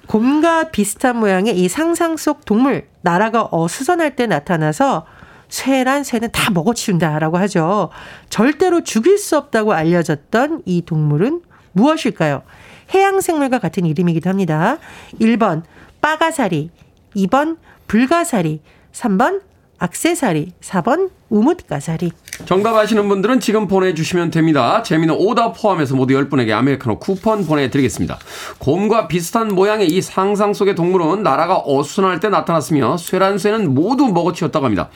곰과 0.06 0.70
비슷한 0.70 1.16
모양의 1.16 1.58
이 1.58 1.68
상상 1.68 2.18
속 2.18 2.44
동물, 2.44 2.86
나라가 3.00 3.48
어수선할 3.50 4.14
때 4.14 4.26
나타나서 4.26 5.06
쇠란 5.48 6.04
쇠는 6.04 6.30
다 6.30 6.50
먹어치운다라고 6.50 7.38
하죠. 7.38 7.88
절대로 8.28 8.84
죽일 8.84 9.16
수 9.16 9.38
없다고 9.38 9.72
알려졌던 9.72 10.62
이 10.66 10.82
동물은 10.82 11.40
무엇일까요? 11.72 12.42
해양생물과 12.92 13.58
같은 13.58 13.86
이름이기도 13.86 14.28
합니다. 14.28 14.76
1번 15.18 15.62
빠가사리, 16.02 16.70
2번 17.16 17.56
불가사리, 17.86 18.60
3번 18.92 19.40
악세사리, 19.80 20.54
4번 20.60 21.10
우뭇가사리. 21.30 22.10
정답 22.46 22.74
아시는 22.74 23.08
분들은 23.08 23.38
지금 23.38 23.68
보내주시면 23.68 24.30
됩니다. 24.30 24.82
재미는 24.82 25.14
오답 25.16 25.60
포함해서 25.60 25.94
모두 25.94 26.14
10분에게 26.14 26.50
아메리카노 26.50 26.98
쿠폰 26.98 27.46
보내드리겠습니다. 27.46 28.18
곰과 28.58 29.06
비슷한 29.06 29.54
모양의 29.54 29.86
이 29.88 30.02
상상 30.02 30.52
속의 30.52 30.74
동물은 30.74 31.22
나라가 31.22 31.62
어수선할 31.64 32.18
때 32.18 32.28
나타났으며 32.28 32.96
쇠란쇠는 32.96 33.72
모두 33.72 34.08
먹어치웠다고 34.08 34.64
합니다. 34.64 34.88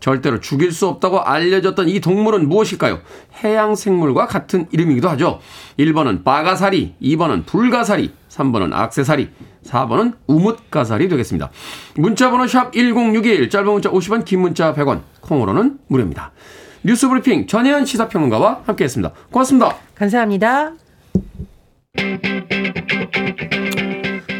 절대로 0.00 0.40
죽일 0.40 0.72
수 0.72 0.86
없다고 0.86 1.20
알려졌던 1.20 1.88
이 1.88 2.00
동물은 2.00 2.48
무엇일까요? 2.48 3.00
해양 3.42 3.74
생물과 3.74 4.26
같은 4.26 4.66
이름이기도 4.70 5.08
하죠. 5.10 5.40
1번은 5.78 6.24
빠가사리, 6.24 6.96
2번은 7.00 7.46
불가사리, 7.46 8.12
3번은 8.36 8.72
악세사리, 8.72 9.30
4번은 9.64 10.14
우뭇가사리 10.26 11.08
되겠습니다. 11.08 11.50
문자번호 11.96 12.46
샵 12.46 12.72
1061, 12.72 13.48
짧은 13.48 13.72
문자 13.72 13.90
50원, 13.90 14.24
긴 14.24 14.40
문자 14.40 14.74
100원, 14.74 15.00
콩으로는 15.20 15.78
무료입니다. 15.88 16.32
뉴스 16.82 17.08
브리핑 17.08 17.46
전예현 17.46 17.86
시사평론가와 17.86 18.62
함께했습니다. 18.66 19.12
고맙습니다. 19.30 19.76
감사합니다. 19.94 20.72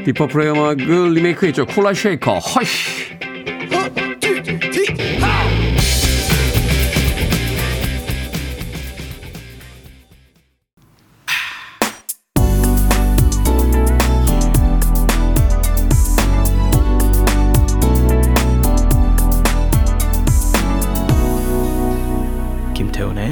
딥 0.05 0.16
퍼플의 0.16 0.51
음악을 0.51 1.15
리메이크했죠. 1.15 1.67
쿨라 1.67 1.93
쉐이커, 1.95 2.39
Hush. 2.39 3.17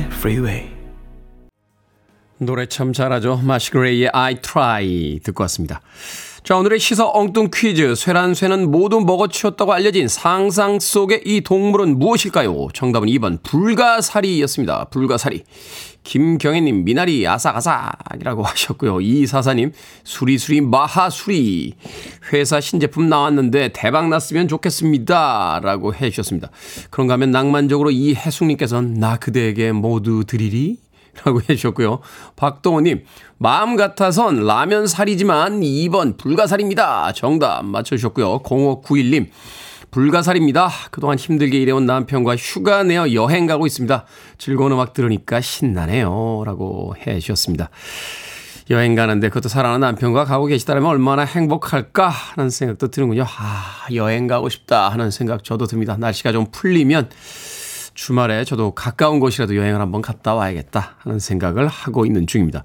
김태훈의 0.05 0.07
Freeway. 0.07 0.71
노래 2.39 2.67
참 2.67 2.93
잘하죠. 2.93 3.39
마시그레이의 3.39 4.11
I 4.13 4.37
Try 4.37 5.21
듣고 5.23 5.43
왔습니다. 5.45 5.81
자, 6.43 6.57
오늘의 6.57 6.79
시사 6.79 7.07
엉뚱 7.07 7.49
퀴즈. 7.53 7.95
쇠란쇠는 7.95 8.71
모두 8.71 9.01
먹어치웠다고 9.01 9.73
알려진 9.73 10.09
상상 10.09 10.79
속의 10.79 11.23
이 11.25 11.41
동물은 11.41 11.99
무엇일까요? 11.99 12.69
정답은 12.75 13.09
2번 13.09 13.43
불가사리였습니다. 13.43 14.87
불가사리. 14.87 15.45
김경혜님, 16.05 16.85
미나리 16.85 17.27
아삭아삭이라고 17.27 18.43
하셨고요. 18.45 19.01
이사사님, 19.01 19.73
수리수리 20.05 20.61
마하수리. 20.61 21.75
회사 22.33 22.61
신제품 22.61 23.09
나왔는데 23.09 23.71
대박 23.73 24.09
났으면 24.09 24.47
좋겠습니다. 24.47 25.61
라고 25.63 25.95
해 25.95 26.11
주셨습니다. 26.11 26.51
그런가 26.91 27.15
하면 27.15 27.31
낭만적으로 27.31 27.91
이해숙님께서는 27.91 28.95
나 28.95 29.17
그대에게 29.17 29.73
모두 29.73 30.25
드리리? 30.25 30.79
라고 31.25 31.41
해주셨고요. 31.49 32.01
박동호님, 32.37 33.05
마음 33.39 33.77
같아선 33.77 34.45
라면 34.47 34.87
살이지만 34.87 35.61
2번 35.61 36.19
불가살입니다. 36.19 37.13
정답 37.13 37.65
맞춰주셨고요. 37.65 38.43
0591님, 38.43 39.29
불가살입니다. 39.95 40.71
그동안 40.91 41.17
힘들게 41.17 41.57
일해온 41.57 41.87
남편과 41.87 42.35
휴가 42.35 42.83
내어 42.83 43.13
여행 43.13 43.47
가고 43.47 43.65
있습니다. 43.65 44.05
즐거운 44.39 44.73
음악 44.73 44.93
들으니까 44.93 45.41
신나네요. 45.41 46.43
라고 46.45 46.97
해 46.99 47.21
주셨습니다. 47.21 47.71
여행 48.71 48.97
가는데 48.97 49.29
그것도 49.29 49.49
사랑하는 49.49 49.87
남편과 49.87 50.25
가고 50.25 50.47
계시다면 50.47 50.85
얼마나 50.85 51.23
행복할까 51.23 52.09
하는 52.09 52.51
생각도 52.51 52.89
드는군요. 52.89 53.23
아, 53.23 53.87
여행 53.95 54.27
가고 54.27 54.49
싶다 54.49 54.89
하는 54.89 55.13
생각 55.13 55.45
저도 55.45 55.67
듭니다. 55.67 55.97
날씨가 55.97 56.33
좀 56.33 56.47
풀리면 56.51 57.11
주말에 57.95 58.43
저도 58.43 58.73
가까운 58.73 59.21
곳이라도 59.21 59.55
여행을 59.55 59.81
한번 59.81 60.03
갔다 60.03 60.35
와야겠다 60.35 60.97
하는 60.99 61.21
생각을 61.21 61.69
하고 61.69 62.05
있는 62.05 62.27
중입니다. 62.27 62.65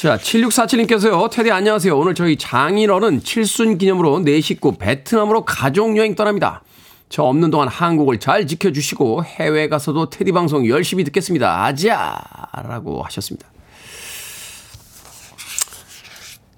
자, 0.00 0.16
7647님께서요. 0.16 1.30
테디 1.30 1.50
안녕하세요. 1.50 1.94
오늘 1.94 2.14
저희 2.14 2.38
장인어른 2.38 3.22
칠순 3.22 3.76
기념으로 3.76 4.20
네 4.20 4.40
식구 4.40 4.78
베트남으로 4.78 5.44
가족여행 5.44 6.14
떠납니다. 6.14 6.62
저 7.10 7.24
없는 7.24 7.50
동안 7.50 7.68
한국을 7.68 8.18
잘 8.18 8.46
지켜주시고 8.46 9.24
해외 9.24 9.68
가서도 9.68 10.08
테디 10.08 10.32
방송 10.32 10.66
열심히 10.66 11.04
듣겠습니다. 11.04 11.66
아자! 11.66 12.18
라고 12.66 13.02
하셨습니다. 13.02 13.46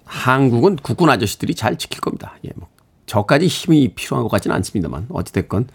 한국은 0.04 0.76
국군 0.76 1.10
아저씨들이 1.10 1.56
잘 1.56 1.76
지킬 1.76 2.00
겁니다. 2.00 2.38
예, 2.44 2.50
뭐. 2.54 2.68
저까지 3.06 3.48
힘이 3.48 3.92
필요한 3.96 4.22
것 4.22 4.30
같지는 4.30 4.54
않습니다만 4.54 5.08
어찌됐건 5.10 5.66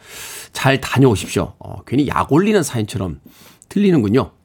잘 0.53 0.79
다녀오십시오. 0.79 1.55
어, 1.59 1.81
괜히 1.85 2.07
약 2.07 2.31
올리는 2.31 2.63
사연처럼 2.63 3.19
들리는군요. 3.67 4.36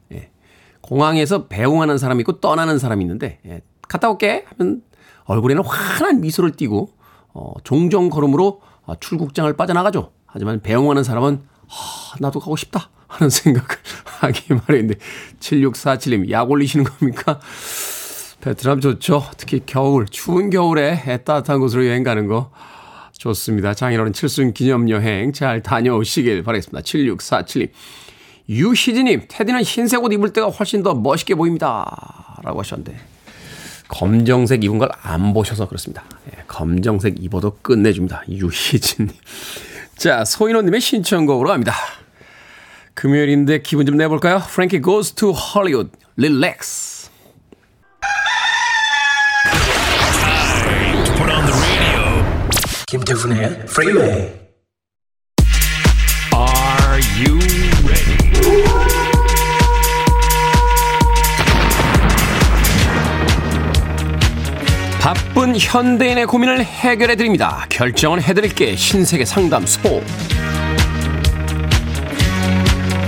예. 0.83 0.87
공항에서 0.87 1.47
배웅하는 1.47 1.97
사람이 1.97 2.21
있고 2.21 2.39
떠나는 2.39 2.77
사람이 2.77 3.03
있는데 3.03 3.39
예, 3.45 3.61
갔다 3.87 4.09
올게 4.09 4.45
하면 4.57 4.81
얼굴에는 5.25 5.63
환한 5.63 6.21
미소를 6.21 6.51
띠고 6.51 6.89
어, 7.33 7.53
종종 7.63 8.09
걸음으로 8.09 8.61
어, 8.85 8.95
출국장을 8.99 9.51
빠져나가죠. 9.55 10.11
하지만 10.25 10.61
배웅하는 10.61 11.03
사람은 11.03 11.41
아, 11.67 12.15
나도 12.19 12.39
가고 12.39 12.55
싶다 12.55 12.89
하는 13.07 13.29
생각을 13.31 13.67
하기 14.21 14.53
마련인데 14.53 14.95
7647님 15.39 16.29
약 16.31 16.49
올리시는 16.51 16.85
겁니까? 16.85 17.39
베트남 18.41 18.81
좋죠. 18.81 19.23
특히 19.37 19.61
겨울 19.65 20.05
추운 20.05 20.49
겨울에 20.49 21.01
따뜻한 21.23 21.59
곳으로 21.59 21.87
여행 21.87 22.03
가는 22.03 22.27
거 22.27 22.51
좋습니다. 23.13 23.73
장인어른 23.73 24.11
칠순 24.11 24.53
기념 24.53 24.89
여행 24.89 25.31
잘 25.31 25.61
다녀오시길 25.61 26.43
바라겠습니다. 26.43 26.81
7647님. 26.81 27.69
유희진님, 28.49 29.25
테디는 29.29 29.63
흰색 29.63 30.03
옷 30.03 30.11
입을 30.11 30.33
때가 30.33 30.47
훨씬 30.49 30.83
더 30.83 30.93
멋있게 30.93 31.35
보입니다. 31.35 31.85
라고 32.43 32.59
하셨는데, 32.59 32.97
검정색 33.87 34.63
입은 34.63 34.79
걸 34.79 34.89
안 35.03 35.33
보셔서 35.33 35.67
그렇습니다. 35.67 36.03
예, 36.27 36.43
검정색 36.47 37.23
입어도 37.23 37.57
끝내줍니다. 37.61 38.23
유희진님. 38.29 39.13
자, 39.97 40.25
소인호님의 40.25 40.81
신청곡으로 40.81 41.49
갑니다. 41.49 41.73
금요일인데 42.95 43.61
기분 43.61 43.85
좀 43.85 43.97
내볼까요? 43.97 44.37
Frankie 44.45 44.81
Goes 44.81 45.13
to 45.13 45.31
Hollywood, 45.31 45.91
Relax. 46.17 47.09
김태훈의 52.87 53.65
Freeway. 53.67 54.31
Are 56.33 56.99
you 57.17 57.39
바쁜 65.03 65.53
현대인의 65.59 66.25
고민을 66.27 66.63
해결해 66.63 67.17
드립니다. 67.17 67.65
결정을 67.67 68.21
해드릴게 68.21 68.77
신세계 68.77 69.25
상담소. 69.25 69.81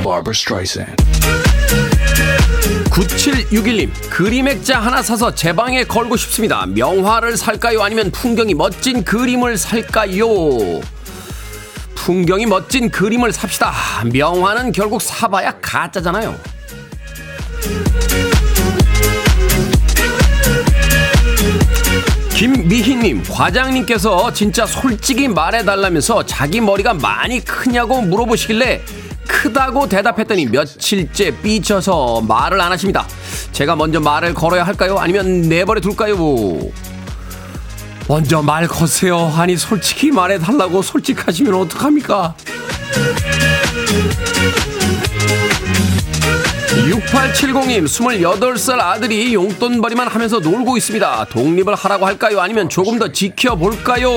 Barbara 0.04 0.32
Streisand. 0.32 1.02
9761님 2.90 3.90
그림 4.10 4.50
액자 4.50 4.82
하나 4.82 5.02
사서 5.02 5.34
제 5.34 5.54
방에 5.54 5.86
걸고 5.86 6.18
싶습니다. 6.18 6.66
명화를 6.66 7.38
살까요? 7.38 7.82
아니면 7.82 8.12
풍경이 8.12 8.56
멋진 8.56 9.06
그림을 9.06 9.58
살까요? 9.58 10.28
풍경이 11.96 12.46
멋진 12.46 12.92
그림을 12.92 13.32
삽시다. 13.32 13.72
명화는 14.12 14.74
결국 14.74 15.02
사봐야 15.02 15.62
가짜잖아요. 15.62 16.36
김미희님, 22.36 23.24
과장님께서 23.24 24.34
진짜 24.34 24.65
솔직히 24.65 25.26
말해달라면서 25.30 26.26
자기 26.26 26.60
머리가 26.60 26.93
많이 26.93 27.39
크냐고 27.39 28.02
물어보시길래 28.02 28.82
크다고 29.26 29.88
대답했더니 29.88 30.45
며칠째 30.48 31.41
삐쳐서 31.41 32.21
말을 32.28 32.60
안 32.60 32.74
하십니다. 32.74 33.08
제가 33.54 33.78
먼저 33.78 34.02
말을 34.02 34.34
걸어야 34.34 34.65
할까요? 34.65 34.98
아니면 35.00 35.43
내버려 35.43 35.80
둘까요? 35.80 36.17
먼저 38.10 38.41
말 38.41 38.67
거세요. 38.67 39.34
아니, 39.38 39.56
솔직히 39.56 40.12
말해달라고 40.12 40.82
솔직하시면 40.82 41.54
어떡합니까? 41.54 42.36
6870님, 47.15 47.86
28살 47.86 48.78
아들이 48.80 49.34
용돈벌이만 49.34 50.08
하면서 50.10 50.39
놀고 50.39 50.75
있습니다. 50.75 51.28
독립을 51.30 51.73
하라고 51.73 52.06
할까요? 52.06 52.41
아니면 52.41 52.67
조금 52.67 52.99
더 52.99 53.10
지켜볼까요? 53.10 54.10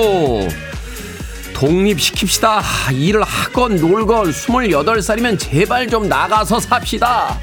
독립시킵시다. 1.53 2.61
일을 2.93 3.23
하건 3.23 3.77
놀건 3.77 4.31
28살이면 4.31 5.39
제발 5.39 5.87
좀 5.87 6.09
나가서 6.09 6.59
삽시다. 6.59 7.39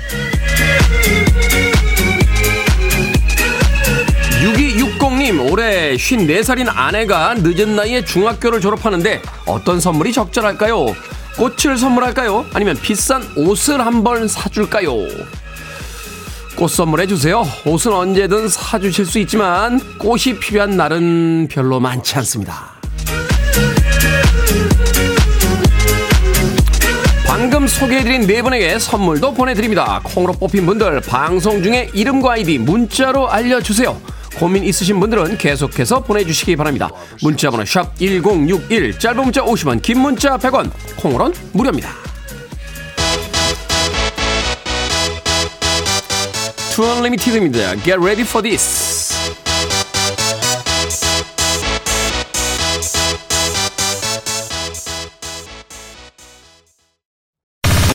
6260님, 4.43 4.77
이은경님, 5.17 5.51
올해 5.51 5.97
54살인 5.97 6.71
아내가 6.75 7.35
늦은 7.35 7.77
나이에 7.77 8.05
중학교를 8.05 8.61
졸업하는데 8.61 9.23
어떤 9.47 9.81
선물이 9.81 10.13
적절할까요? 10.13 10.95
꽃을 11.39 11.77
선물할까요? 11.77 12.47
아니면 12.53 12.77
비싼 12.81 13.23
옷을 13.37 13.85
한벌 13.85 14.29
사줄까요? 14.29 15.46
꽃 16.57 16.71
선물해 16.71 17.07
주세요. 17.07 17.45
옷은 17.67 17.93
언제든 17.93 18.49
사주실 18.49 19.05
수 19.05 19.19
있지만 19.19 19.79
꽃이 19.99 20.39
필요한 20.41 20.71
날은 20.77 21.49
별로 21.51 21.79
많지 21.79 22.17
않습니다. 22.17 22.71
방금 27.27 27.67
소개해드린 27.67 28.27
네 28.27 28.41
분에게 28.41 28.79
선물도 28.79 29.35
보내드립니다. 29.35 30.01
콩으로 30.03 30.33
뽑힌 30.33 30.65
분들 30.65 31.03
방송 31.03 31.63
중에 31.63 31.91
이름과 31.93 32.33
아이디 32.33 32.57
문자로 32.57 33.29
알려주세요. 33.29 34.01
고민 34.39 34.65
있으신 34.65 34.99
분들은 34.99 35.37
계속해서 35.37 36.05
보내주시기 36.05 36.57
바랍니다. 36.57 36.89
문자번호 37.23 37.67
샵 37.67 37.95
1061 37.99 38.99
짧은 38.99 39.25
문자 39.25 39.43
50원 39.43 39.83
긴 39.83 40.01
문자 40.01 40.39
100원 40.39 40.71
콩으로는 40.97 41.35
무료입니다. 41.53 42.06
투 46.77 46.85
언리미티드입니다. 46.85 47.75
Get 47.77 47.97
ready 47.97 48.21
for 48.21 48.43
this. 48.43 49.17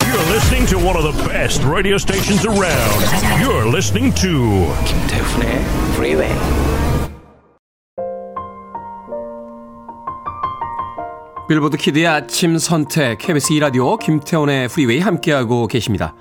You're 0.01 0.33
listening 0.33 0.65
to 0.65 0.79
one 0.79 0.97
of 0.97 1.03
the 1.03 1.13
best 1.29 1.63
radio 1.63 1.97
stations 1.99 2.43
around. 2.43 3.05
You're 3.39 3.69
listening 3.69 4.15
to 4.15 4.65
김태훈의 4.87 5.61
Freeway. 5.93 6.33
빌보드 11.47 11.77
kid의 11.77 12.07
아침 12.07 12.57
선택 12.57 13.19
KBS 13.19 13.53
2 13.53 13.59
라디오 13.59 13.97
김태훈의 13.97 14.69
프리웨이 14.69 15.01
함께하고 15.01 15.67
계십니다. 15.67 16.15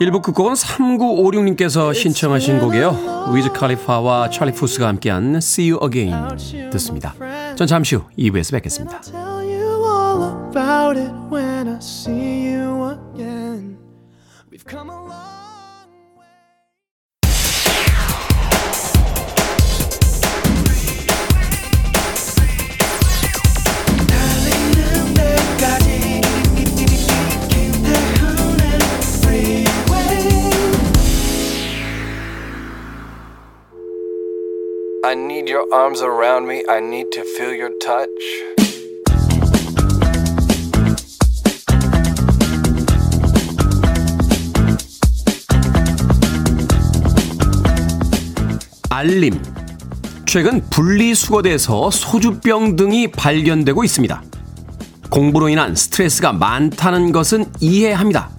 1부 0.00 0.22
끝곡은 0.22 0.52
3956님께서 0.54 1.92
신청하신 1.92 2.60
곡이에요. 2.60 3.32
위즈 3.34 3.50
칼리파와 3.52 4.30
찰리 4.30 4.52
푸스가 4.52 4.86
함께한 4.86 5.36
See 5.36 5.72
You 5.72 5.84
Again 5.84 6.70
듣습니다. 6.70 7.14
전 7.56 7.66
잠시 7.66 7.96
후 7.96 8.04
2부에서 8.16 8.52
뵙겠습니다. 8.52 9.00
about 10.50 10.96
it 10.96 11.12
when 11.30 11.68
I 11.68 11.78
see 11.80 12.52
you 12.52 12.90
again. 12.90 13.78
We've 14.50 14.64
come 14.64 14.90
a 14.90 15.07
I 35.04 35.14
need 35.14 35.48
your 35.48 35.64
arms 35.72 36.02
around 36.02 36.48
me. 36.48 36.64
I 36.68 36.80
need 36.80 37.12
to 37.12 37.22
feel 37.22 37.54
your 37.54 37.70
touch. 37.78 38.08
알림. 48.90 49.40
최근 50.26 50.60
분리수거대에서 50.68 51.92
소주병 51.92 52.74
등이 52.74 53.12
발견되고 53.12 53.84
있습니다. 53.84 54.22
공부로 55.10 55.48
인한 55.48 55.76
스트레스가 55.76 56.32
많다는 56.32 57.12
것은 57.12 57.46
이해합니다. 57.60 58.30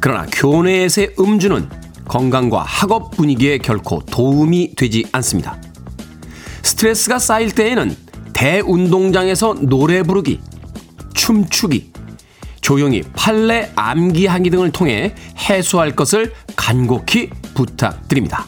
그러나 0.00 0.26
교내에서의 0.32 1.14
음주는 1.20 1.77
건강과 2.08 2.62
학업 2.62 3.12
분위기에 3.12 3.58
결코 3.58 4.00
도움이 4.00 4.74
되지 4.74 5.04
않습니다. 5.12 5.60
스트레스가 6.62 7.18
쌓일 7.18 7.54
때에는 7.54 7.94
대운동장에서 8.32 9.54
노래 9.60 10.02
부르기, 10.02 10.40
춤추기, 11.14 11.92
조용히 12.60 13.02
판례 13.14 13.70
암기하기 13.76 14.50
등을 14.50 14.72
통해 14.72 15.14
해소할 15.48 15.94
것을 15.94 16.32
간곡히 16.56 17.30
부탁드립니다. 17.54 18.46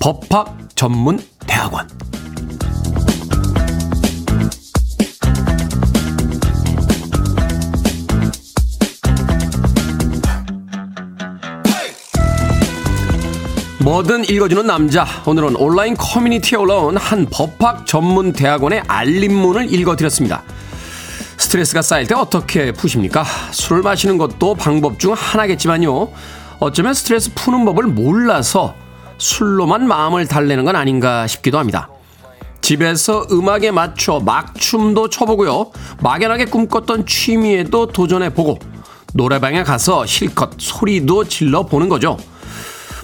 법학 0.00 0.68
전문 0.74 1.18
대학원. 1.46 1.88
뭐든 13.86 14.28
읽어주는 14.28 14.66
남자. 14.66 15.06
오늘은 15.26 15.54
온라인 15.54 15.94
커뮤니티에 15.96 16.58
올라온 16.58 16.96
한 16.96 17.24
법학 17.30 17.86
전문 17.86 18.32
대학원의 18.32 18.82
알림문을 18.88 19.72
읽어드렸습니다. 19.72 20.42
스트레스가 21.36 21.82
쌓일 21.82 22.08
때 22.08 22.16
어떻게 22.16 22.72
푸십니까? 22.72 23.24
술을 23.52 23.82
마시는 23.82 24.18
것도 24.18 24.56
방법 24.56 24.98
중 24.98 25.12
하나겠지만요. 25.12 26.08
어쩌면 26.58 26.94
스트레스 26.94 27.32
푸는 27.32 27.64
법을 27.64 27.84
몰라서 27.84 28.74
술로만 29.18 29.86
마음을 29.86 30.26
달래는 30.26 30.64
건 30.64 30.74
아닌가 30.74 31.28
싶기도 31.28 31.60
합니다. 31.60 31.88
집에서 32.62 33.24
음악에 33.30 33.70
맞춰 33.70 34.18
막춤도 34.18 35.10
춰보고요. 35.10 35.70
막연하게 36.00 36.46
꿈꿨던 36.46 37.06
취미에도 37.06 37.86
도전해보고 37.86 38.58
노래방에 39.14 39.62
가서 39.62 40.04
실컷 40.06 40.54
소리도 40.58 41.28
질러보는 41.28 41.88
거죠. 41.88 42.16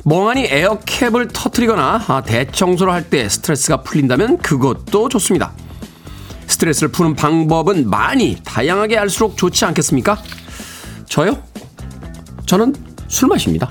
멍하니 0.04 0.46
에어캡을 0.50 1.28
터트리거나 1.28 2.04
아, 2.08 2.22
대청소를 2.22 2.92
할 2.92 3.02
때 3.08 3.28
스트레스가 3.28 3.82
풀린다면 3.82 4.38
그것도 4.38 5.08
좋습니다. 5.08 5.52
스트레스를 6.46 6.90
푸는 6.90 7.14
방법은 7.14 7.88
많이 7.90 8.36
다양하게 8.44 8.96
할수록 8.96 9.36
좋지 9.36 9.64
않겠습니까? 9.66 10.18
저요? 11.06 11.42
저는 12.46 12.74
술 13.08 13.28
마십니다. 13.28 13.68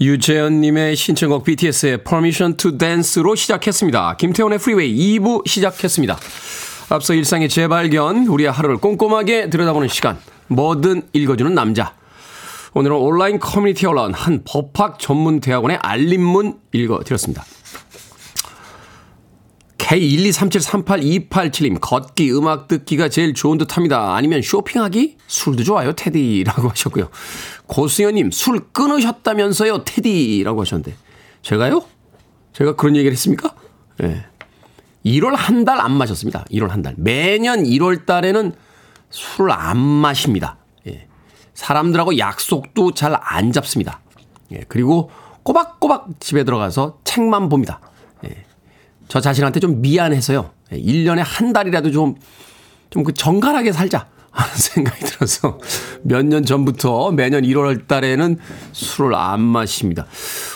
유재현님의 0.00 0.96
신청곡 0.96 1.44
BTS의 1.44 2.04
Permission 2.04 2.56
to 2.56 2.76
Dance로 2.78 3.34
시작했습니다. 3.34 4.16
김태훈의 4.16 4.58
프리웨이 4.58 5.18
2부 5.18 5.46
시작했습니다. 5.46 6.18
앞서 6.94 7.14
일상의 7.14 7.48
재발견, 7.48 8.26
우리의 8.26 8.50
하루를 8.50 8.78
꼼꼼하게 8.78 9.50
들여다보는 9.50 9.88
시간, 9.88 10.18
뭐든 10.48 11.02
읽어주는 11.12 11.54
남자. 11.54 11.94
오늘은 12.74 12.96
온라인 12.96 13.38
커뮤니티에 13.38 13.88
올라온 13.88 14.12
한 14.12 14.42
법학 14.44 14.98
전문 14.98 15.38
대학원의 15.40 15.78
알림문 15.82 16.58
읽어드렸습니다. 16.72 17.44
K123738287님, 19.78 21.78
걷기, 21.80 22.32
음악 22.32 22.68
듣기가 22.68 23.08
제일 23.08 23.34
좋은 23.34 23.58
듯 23.58 23.76
합니다. 23.76 24.14
아니면 24.14 24.42
쇼핑하기? 24.42 25.16
술도 25.26 25.64
좋아요, 25.64 25.92
테디라고 25.92 26.68
하셨고요. 26.68 27.08
고수연님, 27.66 28.30
술 28.30 28.60
끊으셨다면서요, 28.72 29.84
테디라고 29.84 30.60
하셨는데. 30.60 30.94
제가요? 31.42 31.82
제가 32.52 32.76
그런 32.76 32.94
얘기를 32.96 33.12
했습니까? 33.12 33.52
예. 34.02 34.06
네. 34.06 34.26
1월 35.04 35.34
한 35.36 35.64
달 35.64 35.80
안 35.80 35.92
마셨습니다. 35.92 36.44
1월 36.50 36.68
한 36.68 36.82
달. 36.82 36.94
매년 36.98 37.62
1월 37.64 38.04
달에는 38.06 38.52
술안 39.10 39.78
마십니다. 39.78 40.58
예. 40.86 41.06
사람들하고 41.54 42.18
약속도 42.18 42.92
잘 42.92 43.16
안 43.20 43.52
잡습니다. 43.52 44.00
예. 44.52 44.64
그리고 44.68 45.10
꼬박꼬박 45.42 46.20
집에 46.20 46.44
들어가서 46.44 46.98
책만 47.04 47.48
봅니다. 47.48 47.80
예. 48.24 48.44
저 49.08 49.20
자신한테 49.20 49.58
좀 49.60 49.80
미안해서요. 49.80 50.50
예. 50.72 50.76
1년에 50.80 51.22
한 51.24 51.52
달이라도 51.52 51.90
좀, 51.90 52.16
좀 52.90 53.04
그 53.04 53.14
정갈하게 53.14 53.72
살자. 53.72 54.08
하는 54.30 54.54
생각이 54.56 55.04
들어서 55.04 55.58
몇 56.02 56.22
년 56.24 56.44
전부터 56.44 57.10
매년 57.12 57.42
1월 57.42 57.86
달에는 57.86 58.38
술을 58.72 59.14
안 59.14 59.40
마십니다. 59.40 60.06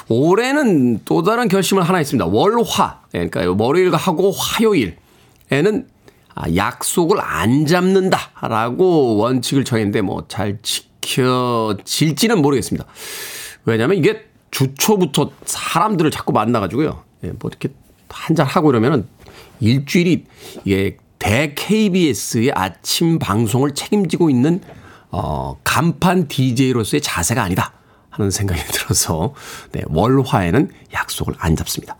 올해는 0.08 1.00
또 1.04 1.22
다른 1.22 1.48
결심을 1.48 1.82
하나 1.82 1.98
했습니다. 1.98 2.26
월화. 2.26 3.00
예, 3.14 3.26
그러니까 3.28 3.64
월요일과 3.64 3.96
하고 3.96 4.32
화요일에는 4.32 5.88
아, 6.36 6.54
약속을 6.54 7.18
안 7.20 7.64
잡는다라고 7.66 9.16
원칙을 9.16 9.64
정했는데 9.64 10.00
뭐 10.02 10.24
잘 10.28 10.58
지켜질지는 10.62 12.40
모르겠습니다. 12.42 12.86
왜냐하면 13.64 13.96
이게 13.98 14.24
주초부터 14.50 15.30
사람들을 15.44 16.10
자꾸 16.10 16.32
만나가지고요. 16.32 17.02
예, 17.24 17.28
뭐 17.38 17.50
이렇게 17.50 17.68
한잔 18.08 18.46
하고 18.46 18.70
이러면은 18.70 19.06
일주일이 19.60 20.24
이게 20.64 20.96
대 21.18 21.54
KBS의 21.54 22.52
아침 22.54 23.18
방송을 23.18 23.74
책임지고 23.74 24.30
있는 24.30 24.60
어, 25.10 25.58
간판 25.64 26.28
DJ로서의 26.28 27.00
자세가 27.00 27.42
아니다. 27.42 27.72
하는 28.10 28.30
생각이 28.30 28.62
들어서, 28.72 29.34
네, 29.72 29.82
월화에는 29.88 30.70
약속을 30.92 31.34
안 31.38 31.56
잡습니다. 31.56 31.96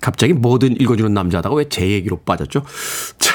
갑자기 0.00 0.32
뭐든 0.34 0.80
읽어주는 0.80 1.12
남자다가 1.12 1.54
왜 1.54 1.64
제 1.68 1.88
얘기로 1.88 2.20
빠졌죠? 2.20 2.62
자. 3.18 3.34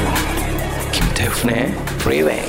김태훈의 1.31 1.71
Freeway. 2.01 2.41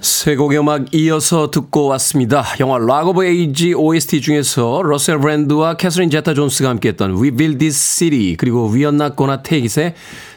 세 0.00 0.36
곡의 0.36 0.58
음악 0.58 0.94
이어서 0.94 1.50
듣고 1.50 1.86
왔습니다. 1.86 2.44
영화 2.60 2.78
Rock 2.78 3.08
of 3.08 3.24
Ages 3.24 3.74
OST 3.74 4.20
중에서 4.20 4.82
러셀 4.82 5.18
브랜드와 5.18 5.74
캐서린 5.74 6.10
제타 6.10 6.34
존스가 6.34 6.68
함께했던 6.68 7.12
We 7.14 7.30
Build 7.30 7.58
This 7.58 7.76
City 7.76 8.36
그리고 8.36 8.70
Gonna 8.70 9.42
Take 9.42 9.64
It의 9.64 9.94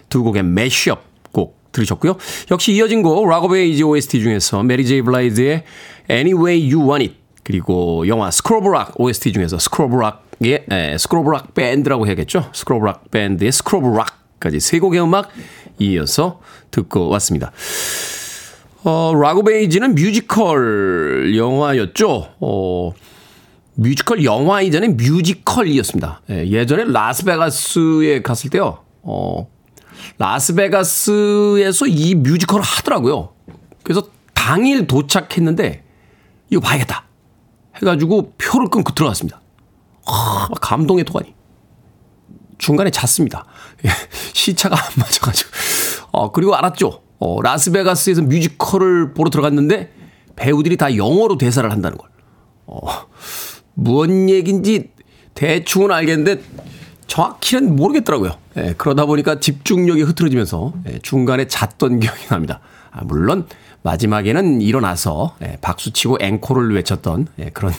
두 0.09 0.23
곡의 0.23 0.43
mashup 0.43 1.03
곡 1.31 1.57
들으셨고요. 1.71 2.17
역시 2.49 2.73
이어진 2.73 3.01
곡 3.03 3.27
Rock 3.27 3.43
of 3.43 3.57
Ages 3.57 3.83
OST 3.83 4.21
중에서 4.21 4.63
메리 4.63 4.85
제이 4.85 5.01
블라이즈의 5.01 5.63
Anyway 6.09 6.73
You 6.73 6.89
Want 6.89 7.05
It 7.05 7.15
그리고 7.43 8.07
영화 8.07 8.31
School 8.31 8.65
of 8.65 8.76
Rock 8.76 8.99
OST 8.99 9.33
중에서 9.33 9.59
School 9.59 10.05
of 10.05 10.20
Rock의 10.20 10.65
에, 10.71 10.97
School 10.97 11.25
of 11.25 11.34
Rock 11.34 11.53
밴드라고 11.53 12.07
해야겠죠. 12.07 12.49
School 12.53 12.82
of 12.82 12.92
Rock 12.92 13.11
밴드의 13.11 13.51
School 13.51 13.89
of 13.89 14.02
Rock까지 14.02 14.59
세 14.59 14.79
곡의 14.79 15.01
음악 15.01 15.29
이어서 15.81 16.39
듣고 16.69 17.09
왔습니다. 17.09 17.51
어, 18.83 19.13
Rock 19.13 19.37
of 19.37 19.48
Ages는 19.48 19.95
뮤지컬 19.95 21.35
영화였죠. 21.35 22.35
어, 22.39 22.91
뮤지컬 23.75 24.23
영화 24.23 24.61
이전에 24.61 24.89
뮤지컬이었습니다. 24.89 26.21
예, 26.31 26.47
예전에 26.47 26.85
라스베가스에 26.85 28.21
갔을 28.21 28.49
때요. 28.49 28.79
어, 29.01 29.47
라스베가스에서 30.17 31.87
이 31.87 32.15
뮤지컬을 32.15 32.63
하더라고요. 32.63 33.33
그래서 33.83 34.07
당일 34.33 34.87
도착했는데 34.87 35.83
이거 36.49 36.61
봐야겠다. 36.61 37.05
해가지고 37.75 38.33
표를 38.37 38.69
끊고 38.69 38.93
들어갔습니다. 38.93 39.41
아, 40.05 40.47
감동의 40.59 41.05
도가니. 41.05 41.33
중간에 42.57 42.89
잤습니다. 42.91 43.45
예, 43.85 43.89
시차가 44.33 44.75
안 44.75 44.91
맞아가지고. 44.97 45.49
어, 46.11 46.31
그리고 46.31 46.55
알았죠. 46.55 47.01
어, 47.19 47.41
라스베가스에서 47.41 48.23
뮤지컬을 48.23 49.13
보러 49.13 49.29
들어갔는데 49.29 49.91
배우들이 50.35 50.77
다 50.77 50.95
영어로 50.95 51.37
대사를 51.37 51.69
한다는 51.69 51.97
걸. 51.97 52.09
어, 52.65 52.81
무언 53.73 54.29
얘기인지 54.29 54.89
대충은 55.33 55.91
알겠는데 55.91 56.41
정확히는 57.07 57.75
모르겠더라고요. 57.75 58.31
예, 58.57 58.73
그러다 58.77 59.05
보니까 59.05 59.39
집중력이 59.39 60.01
흐트러지면서 60.03 60.73
예, 60.87 60.99
중간에 60.99 61.47
잤던 61.47 61.99
기억이 61.99 62.27
납니다. 62.27 62.59
아, 62.91 63.03
물론 63.03 63.47
마지막에는 63.83 64.61
일어나서 64.61 65.35
예, 65.41 65.57
박수치고 65.61 66.17
앵콜을 66.21 66.73
외쳤던 66.75 67.27
예, 67.39 67.49
그런 67.49 67.73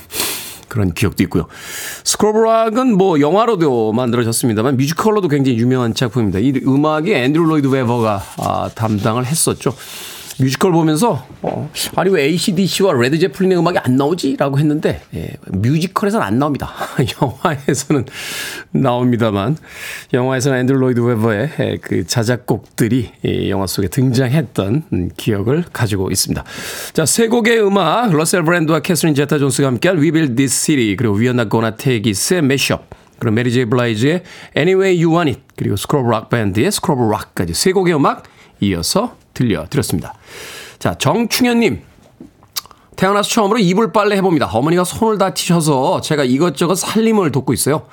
그런 0.73 0.95
기억도 0.95 1.23
있고요. 1.25 1.49
School 2.03 2.40
of 2.40 2.53
Rock은 2.53 2.97
뭐 2.97 3.21
영화로도 3.21 3.93
만들어졌습니다만 3.93 4.79
뮤지컬로도 4.79 5.29
굉장히 5.29 5.59
유명한 5.59 5.93
작품입니다. 5.93 6.39
이 6.39 6.55
음악이 6.67 7.13
앤드루 7.13 7.45
로이드 7.45 7.67
웨버가 7.67 8.23
아, 8.39 8.71
담당을 8.75 9.27
했었죠. 9.27 9.75
뮤지컬 10.41 10.73
보면서 10.73 11.27
어, 11.43 11.71
아니 11.97 12.11
왜 12.11 12.25
ACDC와 12.25 12.93
레드 12.95 13.19
제플린의 13.19 13.59
음악이 13.59 13.79
안 13.79 13.97
나오지? 13.97 14.37
라고 14.39 14.59
했는데 14.59 15.01
예, 15.15 15.31
뮤지컬에서는 15.49 16.27
안 16.27 16.39
나옵니다. 16.39 16.71
영화에서는 17.21 18.07
나옵니다만 18.73 19.57
영화에서는 20.13 20.59
앤드루 20.61 20.79
로이드 20.79 21.01
웨버의 21.01 21.51
예, 21.61 21.79
그 21.81 22.07
자작곡들이 22.07 23.11
이 23.25 23.51
영화 23.51 23.67
속에 23.67 23.89
등장했던 23.89 24.83
음, 24.93 25.11
기억을 25.17 25.65
가지고 25.73 26.11
있습니다. 26.11 26.45
자, 26.93 27.07
세 27.07 27.29
곡의 27.29 27.63
음악 27.65 28.13
러셀 28.13 28.43
브랜드와 28.45 28.81
캐서린 28.81 29.15
제타 29.15 29.39
존스가 29.39 29.69
함께한 29.69 29.99
We 29.99 30.11
Build 30.11 30.37
This 30.37 30.55
City 30.55 30.97
그리고 30.97 31.19
Gonna 31.19 31.77
Take 31.77 32.11
It의 32.11 32.39
Mashup 32.39 32.85
그리고 33.19 33.35
메리 33.35 33.53
제이 33.53 33.67
블라이즈의 33.67 34.23
Anyway 34.57 35.03
You 35.03 35.15
Want 35.15 35.31
It 35.31 35.43
그리고 35.57 35.77
School 35.77 36.02
of 36.02 36.11
Rock 36.11 36.29
밴드의 36.29 36.73
School 36.73 37.01
of 37.01 37.11
Rock까지 37.13 37.55
세 37.55 37.73
곡의 37.73 37.95
음악 37.95 38.25
이어서 38.61 39.17
들려드렸습니다. 39.35 40.15
자, 40.79 40.95
정충현님. 40.95 41.83
태어나서 42.97 43.29
처음으로 43.31 43.59
이불 43.59 43.93
빨래 43.93 44.17
해봅니다. 44.17 44.47
어머니가 44.47 44.85
손을 44.85 45.19
다치셔서 45.19 46.03
제가 46.03 46.25
이것저것 46.25 46.77
살림을 46.77 47.33
돕고 47.33 47.53
있어요. 47.53 47.87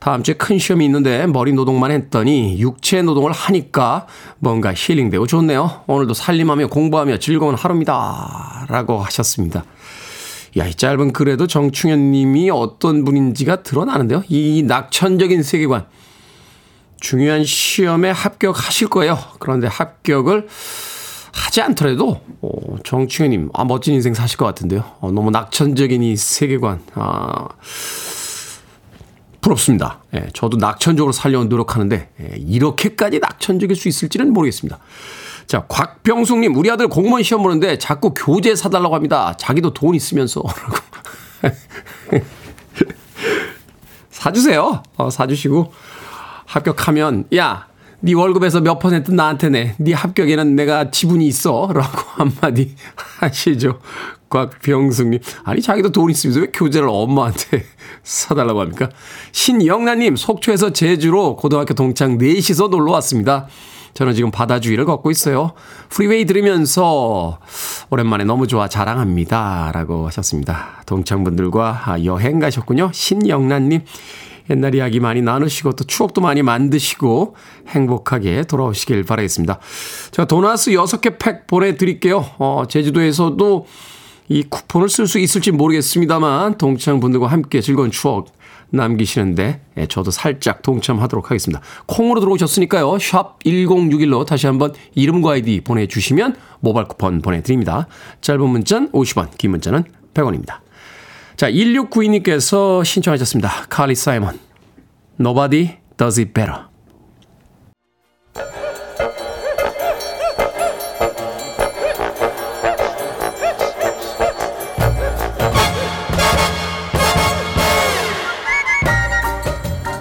다음 0.00 0.22
주에 0.22 0.34
큰 0.34 0.58
시험이 0.58 0.84
있는데 0.86 1.26
머리 1.26 1.52
노동만 1.52 1.90
했더니 1.90 2.58
육체 2.60 3.02
노동을 3.02 3.32
하니까 3.32 4.06
뭔가 4.38 4.72
힐링되고 4.74 5.26
좋네요. 5.26 5.82
오늘도 5.86 6.14
살림하며 6.14 6.68
공부하며 6.68 7.18
즐거운 7.18 7.54
하루입니다. 7.54 8.66
라고 8.68 9.00
하셨습니다. 9.00 9.64
야, 10.56 10.66
이 10.66 10.74
짧은 10.74 11.12
글에도 11.12 11.46
정충현 11.46 12.10
님이 12.10 12.50
어떤 12.50 13.04
분인지가 13.04 13.62
드러나는데요. 13.62 14.22
이 14.28 14.62
낙천적인 14.66 15.42
세계관. 15.42 15.86
중요한 17.00 17.44
시험에 17.44 18.10
합격하실 18.10 18.88
거예요. 18.88 19.18
그런데 19.38 19.66
합격을 19.66 20.48
하지 21.32 21.62
않더라도 21.62 22.20
어, 22.42 22.76
정충현님 22.84 23.50
아, 23.54 23.64
멋진 23.64 23.94
인생 23.94 24.14
사실 24.14 24.36
것 24.36 24.44
같은데요. 24.46 24.84
어, 25.00 25.10
너무 25.12 25.30
낙천적인 25.30 26.02
이 26.02 26.16
세계관 26.16 26.80
아, 26.94 27.48
부럽습니다. 29.40 30.00
예, 30.14 30.28
저도 30.34 30.56
낙천적으로 30.56 31.12
살려고 31.12 31.44
노력하는데 31.44 32.10
예, 32.20 32.36
이렇게까지 32.36 33.20
낙천적일 33.20 33.76
수 33.76 33.88
있을지는 33.88 34.32
모르겠습니다. 34.32 34.78
자, 35.46 35.64
곽병숙님, 35.66 36.54
우리 36.56 36.70
아들 36.70 36.88
공무원 36.88 37.22
시험 37.22 37.42
보는데 37.42 37.78
자꾸 37.78 38.12
교재 38.12 38.54
사달라고 38.54 38.94
합니다. 38.94 39.34
자기도 39.38 39.72
돈 39.72 39.94
있으면서. 39.94 40.42
라고. 40.42 40.76
사주세요. 44.10 44.82
어, 44.96 45.08
사주시고. 45.08 45.72
합격하면 46.48 47.26
야, 47.36 47.66
네 48.00 48.14
월급에서 48.14 48.60
몇 48.60 48.78
퍼센트 48.78 49.10
나한테 49.10 49.48
내. 49.50 49.74
네 49.78 49.92
합격에는 49.92 50.56
내가 50.56 50.90
지분이 50.90 51.26
있어. 51.26 51.70
라고 51.72 51.98
한마디 52.16 52.74
하시죠. 53.20 53.78
곽병숙님. 54.30 55.20
아니, 55.44 55.62
자기도 55.62 55.90
돈 55.90 56.10
있으면서 56.10 56.40
왜 56.40 56.46
교재를 56.52 56.88
엄마한테 56.90 57.64
사달라고 58.04 58.60
합니까? 58.60 58.90
신영란님, 59.32 60.16
속초에서 60.16 60.72
제주로 60.72 61.36
고등학교 61.36 61.74
동창 61.74 62.18
넷이서 62.18 62.68
놀러 62.68 62.92
왔습니다. 62.92 63.46
저는 63.94 64.14
지금 64.14 64.30
바다 64.30 64.60
주위를 64.60 64.84
걷고 64.84 65.10
있어요. 65.10 65.52
프리웨이 65.88 66.24
들으면서 66.26 67.40
오랜만에 67.90 68.24
너무 68.24 68.46
좋아 68.46 68.68
자랑합니다. 68.68 69.72
라고 69.74 70.06
하셨습니다. 70.06 70.82
동창분들과 70.86 71.96
여행 72.04 72.38
가셨군요. 72.38 72.90
신영란님. 72.92 73.80
옛날 74.50 74.74
이야기 74.74 75.00
많이 75.00 75.22
나누시고 75.22 75.72
또 75.72 75.84
추억도 75.84 76.20
많이 76.20 76.42
만드시고 76.42 77.36
행복하게 77.68 78.44
돌아오시길 78.44 79.04
바라겠습니다. 79.04 79.58
제가 80.10 80.26
도나스 80.26 80.70
6개 80.72 81.18
팩 81.18 81.46
보내드릴게요. 81.46 82.24
어, 82.38 82.64
제주도에서도 82.68 83.66
이 84.30 84.42
쿠폰을 84.42 84.88
쓸 84.88 85.06
수 85.06 85.18
있을지 85.18 85.50
모르겠습니다만 85.52 86.58
동창분들과 86.58 87.28
함께 87.28 87.60
즐거운 87.60 87.90
추억 87.90 88.26
남기시는데 88.70 89.62
예, 89.78 89.86
저도 89.86 90.10
살짝 90.10 90.62
동참하도록 90.62 91.30
하겠습니다. 91.30 91.62
콩으로 91.86 92.20
들어오셨으니까요. 92.20 92.98
샵 92.98 93.42
1061로 93.44 94.26
다시 94.26 94.46
한번 94.46 94.74
이름과 94.94 95.32
아이디 95.32 95.62
보내주시면 95.62 96.36
모바일 96.60 96.88
쿠폰 96.88 97.22
보내드립니다. 97.22 97.86
짧은 98.20 98.46
문자는 98.46 98.92
50원, 98.92 99.36
긴 99.38 99.52
문자는 99.52 99.84
100원입니다. 100.12 100.67
자, 101.38 101.48
1692님께서 101.52 102.84
신청하셨습니다. 102.84 103.66
칼리 103.68 103.94
사이먼. 103.94 104.40
Nobody 105.20 105.76
does 105.96 106.18
it 106.18 106.32
better. 106.34 106.62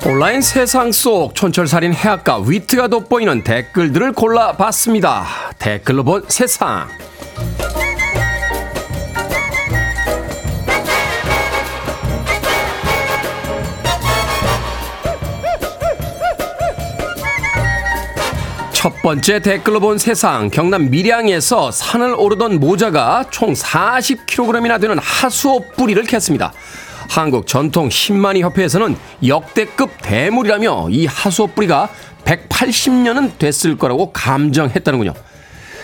온라인 0.08 0.42
세상 0.42 0.92
속 0.92 1.36
촌철살인 1.36 1.94
해악과 1.94 2.40
위트가 2.48 2.88
돋보이는 2.88 3.44
댓글들을 3.44 4.14
골라봤습니다. 4.14 5.28
댓글로 5.60 6.04
본 6.04 6.26
세상. 6.30 6.88
첫 18.88 19.02
번째 19.02 19.42
댓글로 19.42 19.82
본 19.82 19.98
세상 19.98 20.50
경남 20.50 20.90
밀양에서 20.90 21.72
산을 21.72 22.16
오르던 22.18 22.62
모자가 22.62 23.26
총 23.30 23.52
40kg이나 23.52 24.80
되는 24.80 24.98
하수오 24.98 25.60
뿌리를 25.76 26.02
캤습니다. 26.04 26.52
한국 27.10 27.48
전통 27.48 27.90
10만이 27.90 28.40
협회에서는 28.40 28.96
역대급 29.28 29.92
대물이라며 30.02 30.88
이 30.92 31.06
하수오 31.06 31.48
뿌리가 31.48 31.90
180년은 32.24 33.38
됐을 33.38 33.78
거라고 33.78 34.14
감정했다는군요. 34.14 35.14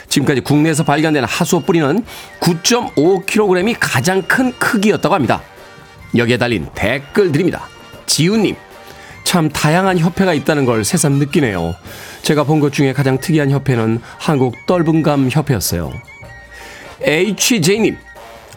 지금까지 0.07 0.39
국내에서 0.39 0.85
발견된 0.85 1.25
하수오 1.25 1.59
뿌리는 1.63 2.05
9.5kg이 2.39 3.75
가장 3.81 4.21
큰 4.21 4.57
크기였다고 4.57 5.13
합니다. 5.13 5.41
여기에 6.15 6.37
달린 6.37 6.69
댓글들입니다. 6.73 7.67
지훈님, 8.05 8.55
참 9.33 9.49
다양한 9.49 9.97
협회가 9.97 10.31
있다는 10.35 10.63
걸 10.63 10.83
새삼 10.85 11.13
느끼네요. 11.13 11.73
제가 12.21 12.43
본 12.43 12.59
것 12.59 12.71
중에 12.71 12.93
가장 12.93 13.17
특이한 13.17 13.49
협회는 13.49 13.99
한국 14.19 14.53
떫은감 14.67 15.29
협회였어요. 15.31 15.91
HJ님, 17.01 17.97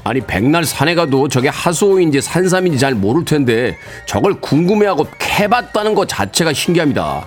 아니 0.04 0.20
백날 0.20 0.66
산에 0.66 0.94
가도 0.94 1.28
저게 1.28 1.48
하수오인지 1.48 2.20
산삼인지 2.20 2.78
잘 2.78 2.94
모를 2.94 3.24
텐데 3.24 3.78
저걸 4.04 4.42
궁금해하고 4.42 5.06
캐봤다는 5.18 5.94
것 5.94 6.10
자체가 6.10 6.52
신기합니다. 6.52 7.26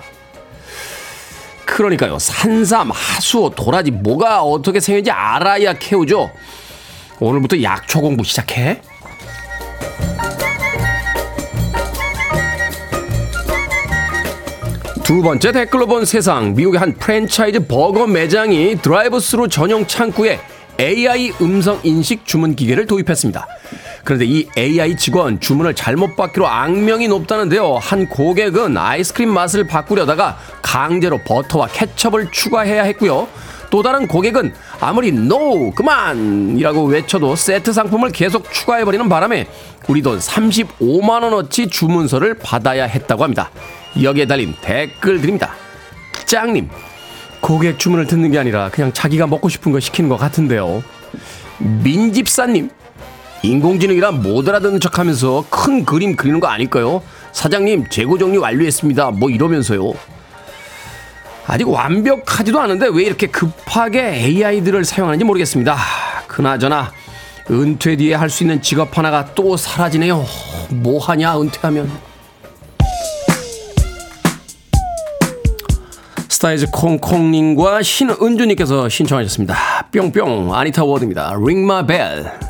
그러니까요, 1.66 2.20
산삼, 2.20 2.92
하수오, 2.92 3.50
도라지 3.50 3.90
뭐가 3.90 4.42
어떻게 4.42 4.78
생겼는지 4.78 5.10
알아야 5.10 5.72
캐오죠. 5.72 6.30
오늘부터 7.18 7.60
약초 7.64 8.00
공부 8.00 8.22
시작해. 8.22 8.80
두 15.04 15.22
번째 15.22 15.52
댓글로 15.52 15.86
본 15.86 16.04
세상 16.04 16.54
미국의 16.54 16.78
한 16.78 16.94
프랜차이즈 16.94 17.66
버거 17.66 18.06
매장이 18.06 18.76
드라이브스루 18.80 19.48
전용 19.48 19.86
창구에 19.86 20.40
AI 20.78 21.32
음성 21.42 21.80
인식 21.82 22.24
주문 22.24 22.54
기계를 22.54 22.86
도입했습니다. 22.86 23.46
그런데 24.04 24.24
이 24.24 24.46
AI 24.56 24.96
직원 24.96 25.40
주문을 25.40 25.74
잘못 25.74 26.16
받기로 26.16 26.46
악명이 26.46 27.08
높다는데요. 27.08 27.74
한 27.80 28.08
고객은 28.08 28.76
아이스크림 28.76 29.28
맛을 29.30 29.66
바꾸려다가 29.66 30.38
강제로 30.62 31.18
버터와 31.18 31.66
케첩을 31.68 32.30
추가해야 32.30 32.84
했고요. 32.84 33.28
또 33.70 33.82
다른 33.82 34.06
고객은 34.08 34.52
아무리 34.80 35.08
NO 35.08 35.72
그만이라고 35.72 36.84
외쳐도 36.84 37.36
세트 37.36 37.72
상품을 37.72 38.10
계속 38.10 38.50
추가해버리는 38.52 39.08
바람에 39.08 39.46
우리 39.88 40.02
돈 40.02 40.18
35만원어치 40.18 41.70
주문서를 41.70 42.34
받아야 42.34 42.84
했다고 42.84 43.22
합니다. 43.22 43.50
여기에 44.02 44.26
달린 44.26 44.54
댓글들입니다. 44.60 45.52
짱님, 46.26 46.68
고객 47.40 47.78
주문을 47.78 48.06
듣는 48.06 48.30
게 48.30 48.38
아니라 48.38 48.68
그냥 48.70 48.92
자기가 48.92 49.26
먹고 49.26 49.48
싶은 49.48 49.72
거 49.72 49.80
시키는 49.80 50.08
것 50.08 50.16
같은데요. 50.16 50.82
민집사님, 51.58 52.70
인공지능이라 53.42 54.12
못 54.12 54.48
알아듣는 54.48 54.80
척 54.80 54.98
하면서 54.98 55.44
큰 55.50 55.84
그림 55.84 56.14
그리는 56.16 56.40
거 56.40 56.46
아닐까요? 56.48 57.02
사장님, 57.32 57.88
재고 57.90 58.18
정리 58.18 58.38
완료했습니다. 58.38 59.10
뭐 59.12 59.30
이러면서요. 59.30 59.92
아직 61.46 61.68
완벽하지도 61.68 62.60
않은데 62.60 62.88
왜 62.92 63.02
이렇게 63.04 63.26
급하게 63.26 64.14
AI들을 64.14 64.84
사용하는지 64.84 65.24
모르겠습니다. 65.24 65.76
그나저나 66.28 66.92
은퇴 67.50 67.96
뒤에 67.96 68.14
할 68.14 68.30
수 68.30 68.44
있는 68.44 68.62
직업 68.62 68.96
하나가 68.96 69.34
또 69.34 69.56
사라지네요. 69.56 70.24
뭐 70.68 71.00
하냐 71.02 71.40
은퇴하면. 71.40 71.90
스타이즈 76.40 76.70
콩콩님과 76.70 77.82
신은주님께서 77.82 78.88
신청하셨습니다. 78.88 79.88
뿅뿅 79.92 80.54
아니타 80.54 80.84
워드입니다. 80.84 81.32
Ring 81.32 81.64
my 81.64 81.86
bell. 81.86 82.49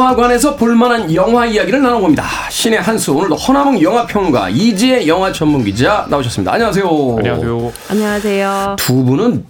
영화관에서 0.00 0.56
볼만한 0.56 1.14
영화 1.14 1.44
이야기를 1.44 1.82
나눠봅니다. 1.82 2.24
신의 2.50 2.80
한수 2.80 3.12
오늘도 3.12 3.34
허남웅 3.36 3.82
영화평론가 3.82 4.48
이지혜 4.48 5.06
영화 5.06 5.30
전문 5.30 5.62
기자 5.62 6.06
나오셨습니다. 6.08 6.54
안녕하세요. 6.54 6.86
안녕하세요. 7.18 7.72
안녕하세요. 7.90 8.76
두 8.78 9.04
분은 9.04 9.44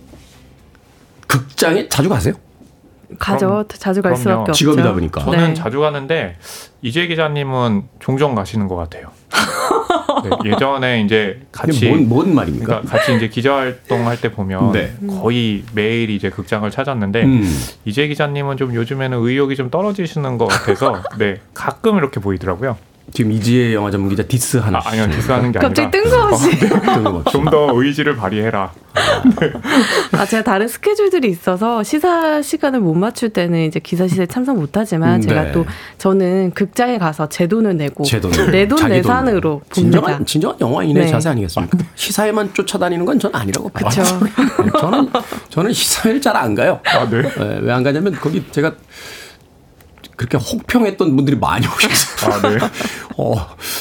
극장에 1.28 1.88
자주 1.88 2.08
가세요? 2.08 2.34
가죠. 3.18 3.46
그럼- 3.46 3.64
자주 3.68 4.02
갈 4.02 4.12
그럼요. 4.12 4.22
수밖에 4.22 4.40
없죠. 4.50 4.52
직업이다 4.52 4.92
보니까. 4.92 5.24
저는 5.24 5.48
네. 5.48 5.54
자주 5.54 5.78
가는데 5.80 6.36
이재 6.82 7.06
기자님은 7.06 7.84
종종 8.00 8.34
가시는 8.34 8.66
것 8.66 8.74
같아요. 8.76 9.08
네, 10.22 10.50
예전에 10.50 11.02
이제 11.02 11.40
같이 11.52 11.88
뭔, 11.88 12.08
뭔 12.08 12.34
말입니까? 12.34 12.66
그러니까 12.66 12.90
같이 12.90 13.14
이제 13.16 13.28
기자 13.28 13.56
활동할 13.56 14.20
때 14.20 14.30
보면 14.30 14.72
네. 14.72 14.92
거의 15.20 15.64
매일 15.74 16.10
이제 16.10 16.30
극장을 16.30 16.68
찾았는데 16.70 17.24
음. 17.24 17.42
이지혜 17.84 18.08
기자님은 18.08 18.56
좀 18.56 18.74
요즘에는 18.74 19.18
의욕이 19.18 19.56
좀 19.56 19.70
떨어지시는 19.70 20.38
것 20.38 20.46
같아서 20.46 21.02
네 21.18 21.40
가끔 21.54 21.96
이렇게 21.98 22.20
보이더라고요. 22.20 22.76
지금 23.12 23.32
이지혜 23.32 23.74
영화 23.74 23.90
전문 23.90 24.08
기자 24.10 24.22
디스 24.22 24.58
하나. 24.58 24.78
아, 24.78 24.82
아니요 24.90 25.10
디스 25.10 25.30
하는 25.30 25.52
게 25.52 25.58
아니라 25.58 25.68
갑자기 25.68 25.90
뜬금없이. 25.90 26.58
좀더 27.32 27.70
의지를 27.74 28.16
발휘해라. 28.16 28.72
아, 30.12 30.26
제가 30.26 30.42
다른 30.42 30.66
스케줄들이 30.68 31.28
있어서 31.28 31.82
시사 31.82 32.42
시간을 32.42 32.80
못 32.80 32.94
맞출 32.94 33.30
때는 33.30 33.66
이제 33.66 33.78
기사 33.80 34.06
시사에 34.08 34.26
참석 34.26 34.56
못 34.58 34.76
하지만 34.76 35.16
음, 35.16 35.20
제가 35.20 35.42
네. 35.44 35.52
또 35.52 35.64
저는 35.98 36.50
극장에 36.54 36.98
가서 36.98 37.28
제 37.28 37.46
돈을 37.46 37.76
내고 37.76 38.04
제 38.04 38.20
돈을. 38.20 38.50
내돈 38.50 38.78
자기 38.78 38.94
내 38.94 39.02
돈을. 39.02 39.14
산으로 39.16 39.40
봅니다. 39.60 39.74
진정한 39.74 40.26
진정한 40.26 40.60
영화인의 40.60 41.04
네. 41.04 41.10
자세 41.10 41.28
아니겠습니까? 41.28 41.78
시사회만 41.94 42.54
쫓아다니는 42.54 43.04
건 43.06 43.20
전 43.20 43.34
아니라고 43.34 43.68
봐요. 43.68 43.86
그쵸. 43.90 44.02
저는 44.80 45.08
저는 45.50 45.72
시사회를 45.72 46.20
잘 46.22 46.36
안 46.36 46.54
가요. 46.54 46.80
아 46.86 47.06
네. 47.08 47.22
왜 47.60 47.70
안 47.72 47.82
가냐면 47.82 48.12
거기 48.14 48.42
제가 48.50 48.72
그렇게 50.20 50.36
혹평했던 50.36 51.16
분들이 51.16 51.34
많이 51.38 51.66
오셔서 51.66 52.30
아 52.30 52.42
네. 52.42 52.58
어, 53.16 53.34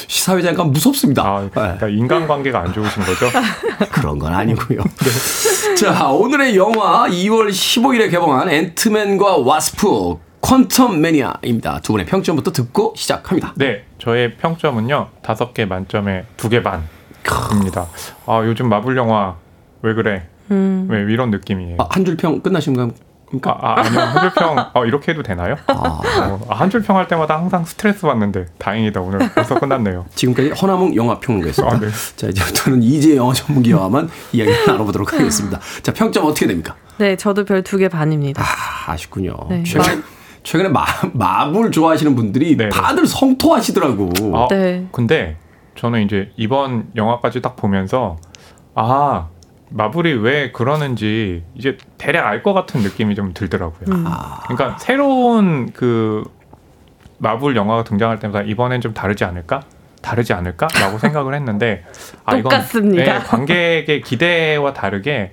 시사회장 0.06 0.54
가면 0.54 0.72
무섭습니다. 0.72 1.22
아 1.22 1.40
네. 1.42 1.50
그러니까 1.52 1.88
인간관계가 1.88 2.58
안 2.60 2.72
좋으신 2.72 3.02
거죠? 3.02 3.26
그런 3.92 4.18
건 4.18 4.32
아니고요. 4.32 4.80
자, 5.76 6.08
오늘의 6.08 6.56
영화 6.56 7.06
2월 7.10 7.50
15일에 7.50 8.10
개봉한 8.10 8.48
앤트맨과 8.48 9.36
와스프 9.36 10.16
퀀텀 10.40 10.96
매니아입니다. 11.00 11.80
두 11.80 11.92
분의 11.92 12.06
평점부터 12.06 12.52
듣고 12.52 12.94
시작합니다. 12.96 13.52
네, 13.56 13.84
저의 13.98 14.36
평점은요 14.38 15.08
다섯 15.22 15.52
개 15.52 15.66
만점에 15.66 16.24
두 16.38 16.48
개 16.48 16.62
반입니다. 16.62 17.86
아 18.24 18.42
요즘 18.46 18.70
마블 18.70 18.96
영화 18.96 19.36
왜 19.82 19.92
그래? 19.92 20.26
음. 20.50 20.86
왜 20.88 21.00
이런 21.12 21.30
느낌이에요? 21.30 21.76
아, 21.80 21.86
한줄 21.90 22.16
평 22.16 22.40
끝나신 22.40 22.74
겁니까? 23.30 23.56
아, 23.60 23.70
아 23.72 23.80
아니요 23.80 24.00
한 24.00 24.20
줄평 24.20 24.56
어, 24.74 24.84
이렇게 24.84 25.12
해도 25.12 25.22
되나요? 25.22 25.56
어, 25.68 26.00
아, 26.48 26.54
한 26.54 26.68
줄평 26.70 26.96
할 26.96 27.06
때마다 27.08 27.36
항상 27.38 27.64
스트레스 27.64 28.02
받는데 28.02 28.46
다행이다 28.58 29.00
오늘 29.00 29.18
벌써 29.34 29.58
끝났네요. 29.58 30.06
지금까지 30.14 30.50
허남웅 30.50 30.94
영화 30.96 31.18
평론가였습니다. 31.20 31.76
아, 31.76 31.80
네. 31.80 31.88
자, 32.16 32.26
이제부터는 32.28 32.82
이재 32.82 33.16
영화 33.16 33.32
전문기와만 33.32 34.10
이야기를 34.32 34.66
나눠보도록 34.66 35.12
하겠습니다. 35.12 35.60
자, 35.82 35.92
평점 35.92 36.24
어떻게 36.26 36.46
됩니까? 36.46 36.74
네, 36.98 37.16
저도 37.16 37.44
별 37.44 37.62
두 37.62 37.78
개 37.78 37.88
반입니다. 37.88 38.42
아, 38.42 38.92
아쉽군요. 38.92 39.34
네. 39.48 39.62
최근에, 39.62 40.02
최근에 40.42 40.68
마, 40.70 40.84
마블 41.12 41.70
좋아하시는 41.70 42.14
분들이 42.16 42.56
네, 42.56 42.64
네. 42.64 42.68
다들 42.70 43.06
성토하시더라고. 43.06 44.10
아, 44.34 44.48
네. 44.50 44.86
근데 44.92 45.36
저는 45.76 46.02
이제 46.02 46.30
이번 46.36 46.88
영화까지 46.96 47.40
딱 47.40 47.56
보면서 47.56 48.16
아 48.74 49.28
마블이 49.70 50.12
왜 50.14 50.50
그러는지 50.52 51.42
이제 51.54 51.76
대략 51.98 52.26
알 52.26 52.42
것 52.42 52.52
같은 52.52 52.80
느낌이 52.82 53.14
좀 53.14 53.32
들더라고요. 53.34 53.94
음. 53.94 54.04
아. 54.06 54.40
그러니까 54.48 54.78
새로운 54.78 55.72
그 55.72 56.24
마블 57.18 57.54
영화가 57.56 57.84
등장할 57.84 58.18
때마다 58.18 58.42
이번엔 58.42 58.80
좀 58.80 58.94
다르지 58.94 59.24
않을까? 59.24 59.62
다르지 60.02 60.32
않을까?라고 60.32 60.96
생각을 60.98 61.34
했는데 61.34 61.84
아 62.24 62.32
이건 62.36 62.50
똑같습니다. 62.50 63.18
네, 63.18 63.24
관객의 63.24 64.00
기대와 64.02 64.72
다르게 64.72 65.32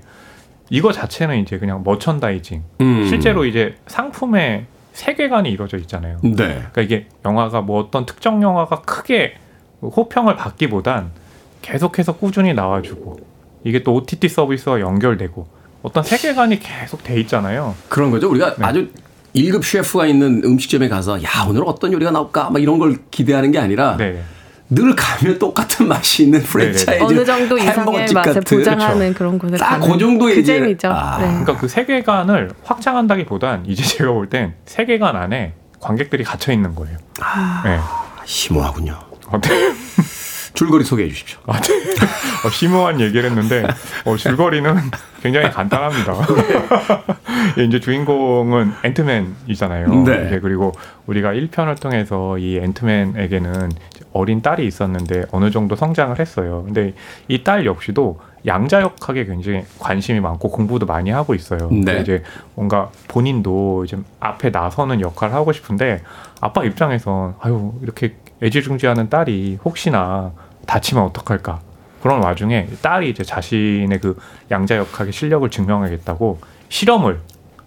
이거 0.70 0.92
자체는 0.92 1.38
이제 1.38 1.58
그냥 1.58 1.82
머천다이징. 1.84 2.64
음. 2.82 3.06
실제로 3.08 3.46
이제 3.46 3.76
상품의 3.88 4.66
세계관이 4.92 5.50
이루어져 5.50 5.78
있잖아요. 5.78 6.18
네. 6.24 6.34
그러니까 6.36 6.82
이게 6.82 7.08
영화가 7.26 7.62
뭐 7.62 7.80
어떤 7.82 8.06
특정 8.06 8.42
영화가 8.44 8.82
크게 8.82 9.36
호평을 9.82 10.36
받기보단 10.36 11.12
계속해서 11.62 12.18
꾸준히 12.18 12.54
나와주고 12.54 13.18
이게 13.68 13.84
또 13.84 13.94
OTT 13.96 14.30
서비스와 14.30 14.80
연결되고 14.80 15.46
어떤 15.84 16.02
세계관이 16.04 16.60
계속 16.60 17.04
돼 17.04 17.20
있잖아요. 17.22 17.76
그런 17.90 18.12
거죠. 18.12 18.30
우리가 18.30 18.56
네. 18.56 18.66
아주 18.66 18.88
1급 19.36 19.64
셰프가 19.64 20.06
있는 20.08 20.42
음식점에 20.46 20.88
가서 20.88 21.22
야 21.22 21.28
오늘 21.50 21.64
어떤 21.66 21.92
요리가 21.92 22.12
나올까 22.12 22.50
막 22.50 22.62
이런 22.62 22.80
걸 22.80 22.98
기대하는 23.12 23.52
게 23.52 23.60
아니라 23.60 23.98
네. 23.98 24.24
늘 24.70 24.96
가면 24.96 25.38
똑같은 25.38 25.88
맛이 25.90 26.24
있는 26.24 26.42
프랜차이즈 26.42 27.04
어느 27.04 27.26
정도 27.26 27.58
이상의 27.58 28.14
맛을 28.14 28.14
같은 28.34 28.58
보장하는 28.58 29.14
그런 29.14 29.38
곳에 29.38 29.58
딱 29.58 29.80
가는 29.80 29.92
그 29.92 29.98
정도의 29.98 30.36
그 30.38 30.44
재미죠. 30.44 30.88
아. 30.88 31.18
네. 31.20 31.26
그러니까 31.28 31.58
그 31.58 31.68
세계관을 31.68 32.52
확장한다기보단 32.64 33.66
이제 33.68 33.84
제가 33.84 34.12
볼 34.14 34.30
땐 34.30 34.54
세계관 34.66 35.16
안에 35.18 35.54
관객들이 35.82 36.24
갇혀 36.24 36.54
있는 36.54 36.74
거예요. 36.74 36.98
네. 37.66 37.80
심오하군요. 38.26 38.98
어, 40.58 40.60
네. 40.60 40.66
줄거리 40.66 40.84
소개해 40.84 41.10
주십시오. 41.10 41.40
아, 41.46 41.60
네. 41.60 41.74
어, 42.46 42.50
심오한 42.50 43.00
얘기를 43.00 43.30
했는데 43.30 43.66
어, 44.06 44.16
줄거리는 44.16 44.76
굉장히 45.22 45.50
간단합니다. 45.52 46.14
예, 47.58 47.64
이제 47.64 47.80
주인공은 47.80 48.72
앤트맨이잖아요. 48.84 49.88
네. 50.04 50.26
이제 50.28 50.40
그리고 50.42 50.72
우리가 51.06 51.32
1편을 51.34 51.80
통해서 51.82 52.38
이 52.38 52.58
앤트맨에게는 52.58 53.72
어린 54.14 54.42
딸이 54.42 54.66
있었는데 54.66 55.26
어느 55.32 55.52
정도 55.52 55.76
성장을 55.76 56.18
했어요. 56.20 56.64
근데 56.66 56.94
이 57.28 57.44
딸 57.44 57.66
역시도 57.66 58.20
양자 58.46 58.82
역학에 58.82 59.26
굉장히 59.26 59.64
관심이 59.80 60.20
많고 60.20 60.50
공부도 60.50 60.86
많이 60.86 61.10
하고 61.12 61.34
있어요. 61.36 61.70
네. 61.72 62.02
이제 62.02 62.24
뭔가 62.56 62.90
본인도 63.08 63.84
이제 63.86 63.98
앞에 64.20 64.50
나서는 64.50 65.02
역할을 65.02 65.34
하고 65.34 65.52
싶은데 65.52 66.02
아빠 66.42 66.64
입장에선 66.64 67.36
아유 67.40 67.74
이렇게 67.82 68.16
애지중지하는 68.42 69.10
딸이 69.10 69.60
혹시나 69.66 70.32
다치면 70.68 71.04
어떡할까 71.06 71.62
그런 72.02 72.24
와중에 72.24 72.68
딸이 72.82 73.10
이제 73.10 73.24
자신의 73.24 74.00
그 74.00 74.18
양자 74.52 74.78
역학의 74.78 75.12
실력을 75.12 75.50
증명하겠다고 75.50 76.40
실험을 76.70 77.20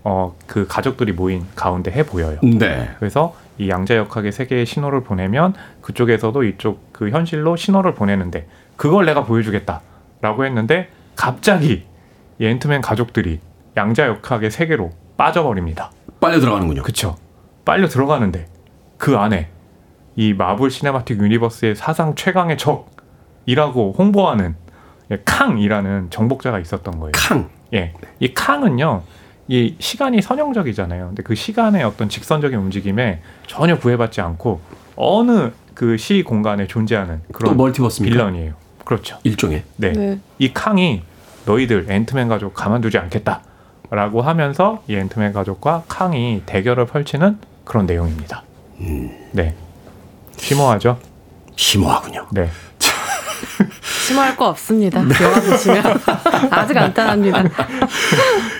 어 0.04 0.32
그 0.50 0.66
가족들이 0.66 1.12
모인 1.12 1.46
가운데 1.54 1.92
해 1.92 2.02
보여요. 2.02 2.38
네. 2.42 2.90
그래서 2.98 3.36
이 3.56 3.68
양자 3.68 3.96
역학의 3.96 4.32
세계에 4.32 4.64
신호를 4.64 5.04
보내면 5.04 5.54
그쪽에서도 5.80 6.42
이쪽 6.42 6.92
그 6.92 7.10
현실로 7.10 7.54
신호를 7.54 7.94
보내는데 7.94 8.48
그걸 8.76 9.06
내가 9.06 9.24
보여주겠다라고 9.24 10.44
했는데 10.44 10.88
갑자기 11.14 11.86
이 12.40 12.46
앤트맨 12.46 12.80
가족들이 12.80 13.38
양자 13.76 14.08
역학의 14.08 14.50
세계로 14.50 14.90
빠져버립니다. 15.16 15.92
빨려 16.20 16.40
들어가는군요. 16.40 16.82
그쵸. 16.82 17.14
빨려 17.64 17.86
들어가는데 17.86 18.48
그 18.98 19.16
안에 19.16 19.50
이 20.20 20.34
마블 20.34 20.70
시네마틱 20.70 21.18
유니버스의 21.18 21.76
사상 21.76 22.14
최강의 22.14 22.58
적이라고 22.58 23.94
홍보하는 23.96 24.54
예, 25.10 25.18
캉이라는 25.24 26.10
정복자가 26.10 26.58
있었던 26.58 27.00
거예요. 27.00 27.12
캉. 27.14 27.48
예. 27.72 27.94
이 28.18 28.34
캉은요. 28.34 29.02
이 29.48 29.76
시간이 29.78 30.20
선형적이잖아요. 30.20 31.06
근데 31.06 31.22
그 31.22 31.34
시간의 31.34 31.84
어떤 31.84 32.10
직선적인 32.10 32.56
움직임에 32.58 33.22
전혀 33.46 33.78
구애받지 33.78 34.20
않고 34.20 34.60
어느 34.94 35.52
그 35.74 35.96
시 35.96 36.22
공간에 36.22 36.66
존재하는 36.66 37.22
또 37.28 37.32
그런 37.32 37.56
멀티버스입니까? 37.56 38.14
빌런이에요. 38.14 38.52
그렇죠. 38.84 39.16
일종의. 39.24 39.62
네. 39.76 39.92
네. 39.92 40.18
이 40.38 40.52
캉이 40.52 41.02
너희들 41.46 41.86
앤트맨 41.88 42.28
가족 42.28 42.52
가만두지 42.52 42.98
않겠다. 42.98 43.40
라고 43.88 44.20
하면서 44.20 44.82
이 44.86 44.96
앤트맨 44.96 45.32
가족과 45.32 45.84
캉이 45.88 46.42
대결을 46.44 46.84
펼치는 46.84 47.38
그런 47.64 47.86
내용입니다. 47.86 48.42
네. 49.32 49.54
심오하죠? 50.40 50.98
심오하군요. 51.56 52.26
네. 52.32 52.50
심할 54.06 54.36
거 54.36 54.48
없습니다. 54.48 55.02
네. 55.02 55.14
영화 55.22 55.40
보시면 55.40 55.82
아주 56.50 56.74
간단합니다. 56.74 57.44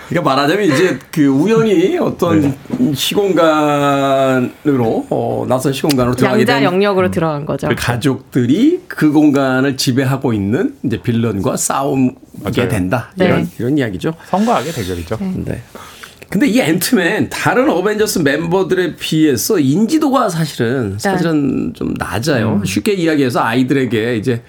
그러니까 0.09 0.31
말하자면 0.31 0.64
이제 0.64 0.99
그 1.11 1.26
우연히 1.26 1.99
어떤 1.99 2.41
네. 2.41 2.95
시공간으로 2.95 4.47
어, 5.11 5.47
낯선 5.49 5.72
시공간으로 5.72 6.14
들어가게 6.14 6.41
양자 6.43 6.55
된 6.55 6.64
영역으로 6.64 7.11
들어간 7.11 7.47
거죠. 7.47 7.68
가족들이 7.76 8.83
그 8.89 9.11
공간을 9.11 9.76
지배하고 9.76 10.33
있는 10.33 10.76
이제 10.85 11.01
빌런과 11.01 11.57
맞아요. 12.43 12.68
된다 12.68 13.11
네. 13.16 13.26
이런 13.26 13.51
이런 13.59 13.78
이야기죠. 13.78 14.14
선과 14.28 14.57
악의 14.57 14.72
대결이죠. 14.72 15.16
네. 15.45 15.62
근데 16.31 16.47
이 16.47 16.61
앤트맨 16.61 17.28
다른 17.28 17.68
어벤져스 17.68 18.20
멤버들에 18.20 18.95
비해서 18.95 19.59
인지도가 19.59 20.28
사실은 20.28 20.97
사실은 20.97 21.72
좀 21.74 21.93
낮아요. 21.99 22.62
쉽게 22.64 22.93
이야기해서 22.93 23.41
아이들에게 23.41 24.16
이제 24.16 24.41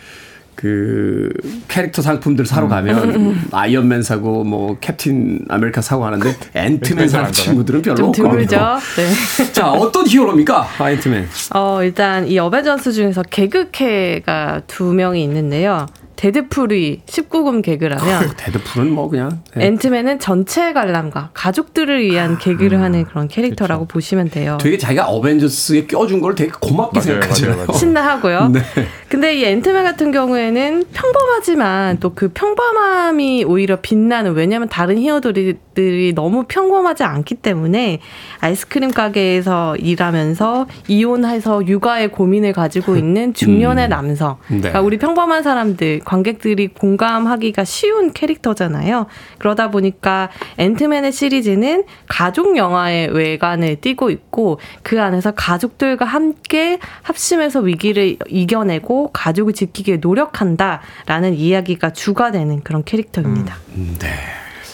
그 0.54 1.32
캐릭터 1.68 2.04
상품들 2.04 2.46
사러 2.46 2.68
가면 2.68 3.48
아이언맨 3.52 4.04
사고 4.04 4.44
뭐 4.44 4.78
캡틴 4.80 5.40
아메리카 5.50 5.82
사고 5.82 6.06
하는데 6.06 6.36
앤트맨 6.54 7.10
사는 7.10 7.32
친구들은 7.32 7.82
별로 7.82 7.96
좀 7.96 8.06
없거든요. 8.10 8.30
드물죠. 8.32 8.58
네. 8.98 9.50
자 9.52 9.72
어떤 9.72 10.06
히어로입니까 10.06 10.68
아, 10.78 10.92
앤트맨? 10.92 11.28
어, 11.56 11.80
일단 11.82 12.28
이 12.28 12.38
어벤져스 12.38 12.92
중에서 12.94 13.24
개그캐가 13.24 14.62
두 14.68 14.94
명이 14.94 15.24
있는데요. 15.24 15.88
데드풀이 16.22 17.02
19금 17.08 17.64
개그라면 17.64 18.34
데드풀은 18.38 18.92
뭐 18.92 19.10
그냥 19.10 19.42
네. 19.56 19.66
앤트맨은 19.66 20.20
전체 20.20 20.72
관람가 20.72 21.32
가족들을 21.34 22.00
위한 22.04 22.38
개그를 22.38 22.80
하는 22.80 23.06
그런 23.06 23.28
캐릭터라고 23.28 23.86
보시면 23.86 24.30
돼요. 24.30 24.60
되게 24.62 24.78
자기가 24.78 25.08
어벤져스에 25.08 25.88
껴준 25.88 26.22
걸 26.22 26.36
되게 26.36 26.52
고맙게 26.52 27.00
맞아요, 27.00 27.22
생각하잖아요. 27.22 27.56
맞아요, 27.56 27.68
맞아요. 27.68 27.80
신나하고요. 27.80 28.48
네. 28.54 28.62
근데 29.10 29.36
이 29.36 29.44
앤트맨 29.46 29.84
같은 29.84 30.12
경우에는 30.12 30.84
평범하지만 30.94 31.98
또 32.00 32.12
그 32.14 32.28
평범함이 32.28 33.46
오히려 33.46 33.78
빛나는 33.78 34.34
왜냐하면 34.34 34.68
다른 34.70 34.98
히어로들이 35.00 36.14
너무 36.14 36.44
평범하지 36.48 37.04
않기 37.04 37.36
때문에 37.36 38.00
아이스크림 38.42 38.92
가게에서 38.92 39.76
일하면서 39.78 40.68
이혼해서 40.88 41.66
육아의 41.66 42.12
고민을 42.12 42.54
가지고 42.54 42.96
있는 42.98 43.34
중년의 43.34 43.88
남성. 43.90 44.38
네. 44.50 44.58
그러니까 44.60 44.82
우리 44.82 44.98
평범한 45.00 45.42
사람들, 45.42 46.02
관객들이 46.12 46.68
공감하기가 46.68 47.64
쉬운 47.64 48.12
캐릭터잖아요. 48.12 49.06
그러다 49.38 49.72
보니까 49.72 50.30
앤트맨의 50.58 51.14
시리즈는 51.14 51.86
가족 52.10 52.58
영화의 52.58 53.08
외관을 53.14 53.80
띠고 53.80 54.10
있고 54.10 54.60
그 54.84 55.02
안에서 55.02 55.32
가족들과 55.32 56.04
함께 56.04 56.80
합심해서 57.02 57.62
위기를 57.62 58.18
이겨내고 58.28 59.12
가족을 59.14 59.54
지키기에 59.54 59.98
노력한다라는 60.02 61.34
이야기가 61.34 61.94
주가 61.94 62.32
되는 62.32 62.62
그런 62.62 62.84
캐릭터입니다. 62.84 63.56
네. 63.74 64.10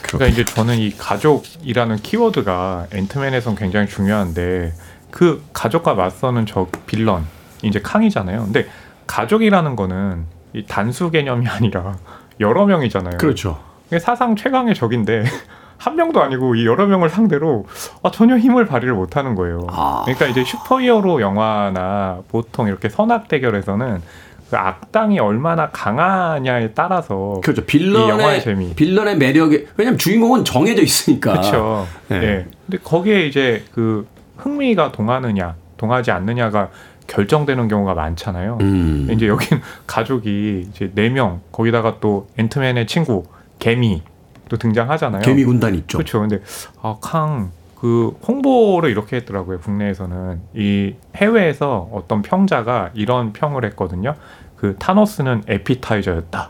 그러니까 0.01 0.33
이제 0.33 0.43
저는 0.43 0.79
이 0.79 0.91
가족이라는 0.97 1.97
키워드가 1.97 2.87
앤트맨에선 2.91 3.55
굉장히 3.55 3.87
중요한데 3.87 4.73
그 5.11 5.43
가족과 5.53 5.93
맞서는 5.93 6.47
저 6.47 6.67
빌런 6.87 7.27
이제 7.61 7.79
캉이잖아요. 7.79 8.45
근데 8.45 8.67
가족이라는 9.05 9.75
거는 9.75 10.36
이 10.57 10.65
단수 10.65 11.11
개념이 11.11 11.47
아니라 11.47 11.95
여러 12.39 12.65
명이잖아요. 12.65 13.17
그렇죠. 13.17 13.59
사상 13.99 14.35
최강의 14.35 14.75
적인데 14.75 15.23
한 15.77 15.95
명도 15.95 16.21
아니고 16.21 16.55
이 16.55 16.65
여러 16.65 16.87
명을 16.87 17.09
상대로 17.09 17.65
아, 18.01 18.09
전혀 18.11 18.37
힘을 18.37 18.65
발휘를 18.65 18.93
못하는 18.93 19.35
거예요. 19.35 19.67
아. 19.69 20.01
그러니까 20.05 20.25
이제 20.27 20.43
슈퍼히어로 20.43 21.21
영화나 21.21 22.19
보통 22.29 22.67
이렇게 22.67 22.89
선악 22.89 23.27
대결에서는 23.27 24.01
그 24.49 24.55
악당이 24.57 25.19
얼마나 25.19 25.69
강하냐에 25.69 26.71
따라서 26.73 27.41
그렇죠. 27.43 27.61
이 27.61 27.93
영화의 27.93 28.17
빌런의 28.17 28.41
재미. 28.41 28.73
빌런의 28.73 29.17
매력이 29.17 29.67
왜냐면 29.75 29.97
주인공은 29.97 30.45
정해져 30.45 30.81
있으니까. 30.81 31.33
그렇죠. 31.33 31.87
네. 32.07 32.23
예. 32.23 32.45
근데 32.65 32.77
거기에 32.83 33.27
이제 33.27 33.63
그 33.73 34.07
흥미가 34.37 34.93
동하느냐, 34.93 35.55
동하지 35.75 36.11
않느냐가 36.11 36.69
결정되는 37.07 37.67
경우가 37.67 37.93
많잖아요. 37.93 38.57
음. 38.61 39.07
이제 39.11 39.27
여긴 39.27 39.61
가족이 39.87 40.67
이제 40.69 40.91
네 40.93 41.09
명 41.09 41.41
거기다가 41.51 41.97
또 41.99 42.27
앤트맨의 42.37 42.85
친구 42.87 43.23
개미 43.59 44.03
또 44.49 44.57
등장하잖아요. 44.57 45.21
개미 45.23 45.43
군단 45.43 45.73
있죠. 45.75 45.97
그렇죠. 45.97 46.19
근데 46.21 46.39
아캉 46.81 47.51
그 47.79 48.17
홍보를 48.27 48.89
이렇게 48.89 49.17
했더라고요. 49.17 49.59
국내에서는 49.59 50.41
이 50.55 50.95
해외에서 51.15 51.89
어떤 51.91 52.21
평자가 52.21 52.91
이런 52.93 53.33
평을 53.33 53.65
했거든요. 53.65 54.15
그 54.55 54.75
타노스는 54.79 55.43
에피타이저였다. 55.47 56.49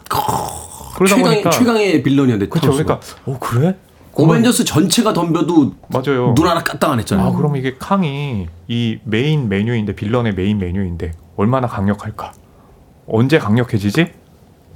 그러다 0.95 1.15
최강, 1.15 1.31
보니까 1.31 1.49
최강의 1.51 2.01
빌런이었는데 2.03 2.49
그렇죠. 2.49 2.71
그러니까 2.71 2.99
어 3.25 3.37
그래? 3.39 3.75
어벤져스 4.23 4.65
전체가 4.65 5.13
덤벼도 5.13 5.73
맞아요. 5.89 6.33
눈 6.35 6.47
하나 6.47 6.63
까딱 6.63 6.91
안 6.91 6.99
했잖아요. 6.99 7.27
아, 7.27 7.31
그럼 7.31 7.55
이게 7.55 7.75
캉이 7.77 8.47
이 8.67 8.99
메인 9.03 9.47
메뉴인데 9.49 9.93
빌런의 9.95 10.33
메인 10.33 10.57
메뉴인데 10.57 11.13
얼마나 11.35 11.67
강력할까? 11.67 12.33
언제 13.07 13.37
강력해지지? 13.37 14.11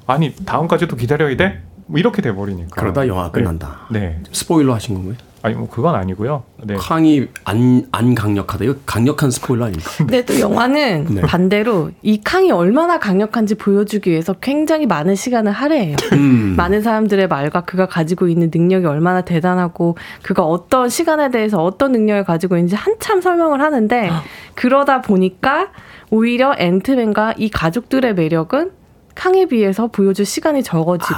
아니 0.07 0.33
다음까지도 0.35 0.95
기다려야 0.95 1.35
돼? 1.37 1.61
뭐 1.87 1.99
이렇게 1.99 2.21
돼버리니까. 2.21 2.79
그러다 2.79 3.07
영화 3.07 3.31
끝난다. 3.31 3.81
네. 3.91 4.21
스포일러 4.31 4.73
하신 4.75 4.95
건가요? 4.95 5.15
아니 5.43 5.55
뭐 5.55 5.67
그건 5.67 5.95
아니고요. 5.95 6.43
네. 6.63 6.75
캉이 6.75 7.27
안, 7.45 7.87
안 7.91 8.13
강력하다. 8.13 8.65
이거 8.65 8.75
강력한 8.85 9.31
스포일러 9.31 9.65
아닙니까? 9.65 9.89
근데 9.97 10.23
또 10.23 10.39
영화는 10.39 11.07
네. 11.09 11.21
반대로 11.21 11.91
이 12.03 12.21
캉이 12.23 12.51
얼마나 12.51 12.99
강력한지 12.99 13.55
보여주기 13.55 14.11
위해서 14.11 14.33
굉장히 14.33 14.85
많은 14.85 15.15
시간을 15.15 15.51
할애해요. 15.51 15.95
음. 16.13 16.55
많은 16.57 16.81
사람들의 16.81 17.27
말과 17.27 17.61
그가 17.61 17.87
가지고 17.87 18.27
있는 18.27 18.51
능력이 18.53 18.85
얼마나 18.85 19.21
대단하고 19.21 19.97
그가 20.21 20.43
어떤 20.43 20.89
시간에 20.89 21.31
대해서 21.31 21.63
어떤 21.63 21.91
능력을 21.91 22.23
가지고 22.23 22.57
있는지 22.57 22.75
한참 22.75 23.21
설명을 23.21 23.61
하는데 23.61 24.11
그러다 24.55 25.01
보니까 25.01 25.69
오히려 26.11 26.53
앤트맨과 26.57 27.35
이 27.37 27.49
가족들의 27.49 28.13
매력은 28.13 28.80
캉에 29.15 29.45
비해서 29.45 29.87
보여줄 29.87 30.25
시간이 30.25 30.63
적어지고 30.63 31.15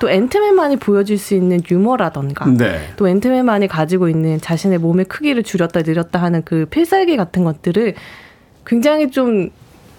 또 0.00 0.10
앤트맨만이 0.10 0.76
보여줄 0.76 1.18
수 1.18 1.34
있는 1.34 1.60
유머라던가 1.68 2.46
네. 2.46 2.92
또 2.96 3.08
앤트맨만이 3.08 3.68
가지고 3.68 4.08
있는 4.08 4.40
자신의 4.40 4.78
몸의 4.78 5.06
크기를 5.06 5.42
줄였다 5.42 5.82
늘렸다 5.82 6.20
하는 6.20 6.42
그 6.44 6.66
필살기 6.66 7.16
같은 7.16 7.44
것들을 7.44 7.94
굉장히 8.64 9.10
좀 9.10 9.50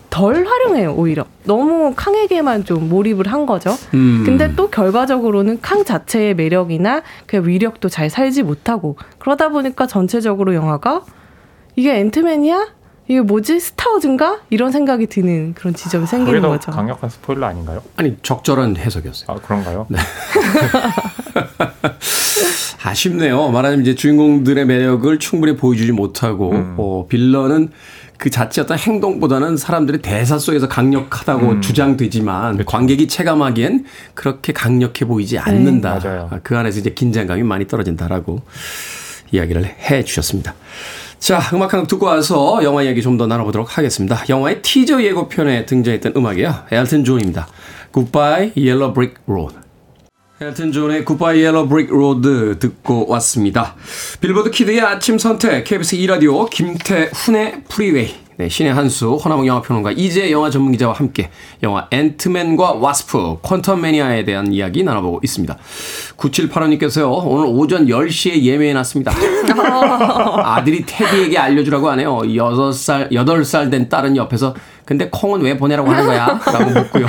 덜 0.09 0.45
활용해요 0.45 0.93
오히려 0.93 1.25
너무 1.43 1.93
캉에게만 1.95 2.65
좀 2.65 2.89
몰입을 2.89 3.27
한 3.27 3.45
거죠. 3.45 3.71
음. 3.93 4.23
근데 4.25 4.53
또 4.55 4.69
결과적으로는 4.69 5.61
캉 5.61 5.85
자체의 5.85 6.35
매력이나 6.35 7.03
그 7.27 7.47
위력도 7.47 7.89
잘 7.89 8.09
살지 8.09 8.43
못하고 8.43 8.97
그러다 9.19 9.49
보니까 9.49 9.87
전체적으로 9.87 10.55
영화가 10.55 11.03
이게 11.75 11.95
앤트맨이야? 11.99 12.78
이게 13.09 13.21
뭐지 13.21 13.59
스타워즈인가? 13.59 14.39
이런 14.51 14.71
생각이 14.71 15.07
드는 15.07 15.55
그런 15.55 15.73
지점이 15.73 16.05
생기는 16.05 16.31
그게 16.31 16.41
더 16.41 16.49
거죠. 16.49 16.69
강력한 16.71 17.09
스포일러 17.09 17.47
아닌가요? 17.47 17.81
아니 17.95 18.15
적절한 18.21 18.77
해석이었어요. 18.77 19.35
아 19.35 19.41
그런가요? 19.41 19.87
네. 19.89 19.97
아쉽네요. 22.85 23.49
말하자면 23.49 23.81
이제 23.81 23.95
주인공들의 23.95 24.63
매력을 24.63 25.17
충분히 25.17 25.57
보여주지 25.57 25.91
못하고 25.91 26.51
음. 26.51 26.75
어, 26.77 27.07
빌런은 27.09 27.71
그 28.19 28.29
자체 28.29 28.61
어떤 28.61 28.77
행동보다는 28.77 29.57
사람들의 29.57 30.03
대사 30.03 30.37
속에서 30.37 30.67
강력하다고 30.67 31.47
음. 31.47 31.61
주장되지만 31.61 32.57
그렇죠. 32.57 32.69
관객이 32.69 33.07
체감하기엔 33.07 33.85
그렇게 34.13 34.53
강력해 34.53 35.05
보이지 35.05 35.39
않는다. 35.39 35.99
맞아요. 36.03 36.29
아, 36.31 36.39
그 36.43 36.55
안에서 36.55 36.79
이제 36.79 36.91
긴장감이 36.91 37.41
많이 37.41 37.67
떨어진다라고 37.67 38.43
이야기를 39.31 39.65
해 39.65 40.03
주셨습니다. 40.03 40.53
자, 41.19 41.41
음악 41.53 41.73
한 41.73 41.81
곡 41.81 41.87
듣고 41.87 42.05
와서 42.05 42.59
영화 42.63 42.81
이야기 42.81 43.01
좀 43.01 43.17
더 43.17 43.27
나눠보도록 43.27 43.77
하겠습니다. 43.77 44.23
영화의 44.29 44.61
티저 44.61 45.03
예고편에 45.03 45.65
등장했던 45.65 46.13
음악이에요. 46.15 46.63
엘튼 46.71 47.03
존입니다. 47.03 47.47
Goodbye 47.93 48.53
Yellow 48.55 48.93
Brick 48.93 49.15
Road. 49.27 49.55
엘튼 50.41 50.71
존의 50.71 51.03
Goodbye 51.05 51.43
Yellow 51.43 51.67
Brick 51.67 51.93
Road 51.93 52.59
듣고 52.59 53.07
왔습니다. 53.09 53.75
빌보드 54.21 54.51
키드의 54.51 54.79
아침 54.81 55.17
선택 55.17 55.65
KBS 55.65 55.97
2라디오 55.97 56.49
김태훈의 56.49 57.63
프리웨이 57.67 58.15
네, 58.39 58.47
신의 58.47 58.73
한수 58.73 59.15
허남웅 59.15 59.45
영화평론가 59.47 59.91
이지혜 59.91 60.31
영화 60.31 60.49
전문기자와 60.49 60.93
함께 60.93 61.29
영화 61.61 61.89
앤트맨과 61.91 62.75
와스프 62.75 63.41
퀀텀 63.41 63.81
매니아에 63.81 64.23
대한 64.23 64.53
이야기 64.53 64.81
나눠보고 64.81 65.19
있습니다. 65.21 65.57
9785님께서요 66.15 67.21
오늘 67.25 67.47
오전 67.49 67.87
10시에 67.87 68.41
예매해놨습니다. 68.41 69.11
아들이 70.45 70.85
테디에게 70.85 71.37
알려주라고 71.37 71.89
하네요. 71.89 72.19
6살, 72.19 73.11
8살 73.11 73.69
된 73.71 73.89
딸은 73.89 74.15
옆에서 74.15 74.55
근데 74.85 75.09
콩은 75.09 75.41
왜 75.41 75.57
보내라고 75.57 75.91
하는 75.91 76.05
거야? 76.05 76.39
라고 76.45 76.71
묻고요. 76.71 77.07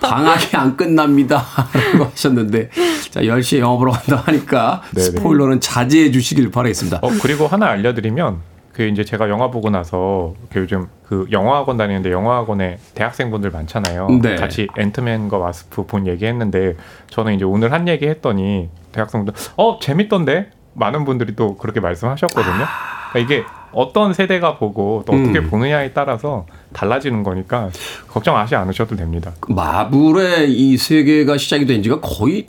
방학이 0.00 0.56
안 0.56 0.76
끝납니다. 0.76 1.44
라고 1.92 2.04
하셨는데 2.04 2.70
자 3.10 3.20
10시에 3.20 3.58
영화 3.58 3.76
보러 3.76 3.90
간다고 3.90 4.22
하니까 4.26 4.82
네네. 4.94 5.06
스포일러는 5.06 5.58
자제해 5.58 6.12
주시길 6.12 6.52
바라겠습니다. 6.52 7.00
어 7.02 7.10
그리고 7.20 7.48
하나 7.48 7.66
알려드리면 7.66 8.57
그 8.78 8.84
이제 8.84 9.02
제가 9.02 9.28
영화 9.28 9.50
보고 9.50 9.70
나서 9.70 10.34
그 10.52 10.60
요즘 10.60 10.86
그 11.02 11.26
영화학원 11.32 11.76
다니는데 11.76 12.12
영화학원에 12.12 12.78
대학생분들 12.94 13.50
많잖아요. 13.50 14.06
네. 14.22 14.36
같이 14.36 14.68
앤트맨과 14.78 15.36
와스프 15.36 15.86
본 15.86 16.06
얘기했는데 16.06 16.76
저는 17.10 17.34
이제 17.34 17.44
오늘 17.44 17.72
한 17.72 17.88
얘기 17.88 18.06
했더니 18.06 18.68
대학생분들 18.92 19.34
어 19.56 19.80
재밌던데 19.80 20.50
많은 20.74 21.04
분들이 21.04 21.34
또 21.34 21.56
그렇게 21.56 21.80
말씀하셨거든요. 21.80 22.66
그러니까 23.10 23.18
이게 23.18 23.44
어떤 23.72 24.12
세대가 24.12 24.58
보고 24.58 25.02
또 25.04 25.12
어떻게 25.12 25.40
음. 25.40 25.50
보느냐에 25.50 25.92
따라서 25.92 26.46
달라지는 26.72 27.24
거니까 27.24 27.70
걱정하지 28.06 28.54
않으셔도 28.54 28.94
됩니다. 28.94 29.32
마블의 29.48 30.52
이 30.52 30.76
세계가 30.76 31.36
시작이 31.36 31.66
된 31.66 31.82
지가 31.82 31.98
거의 31.98 32.46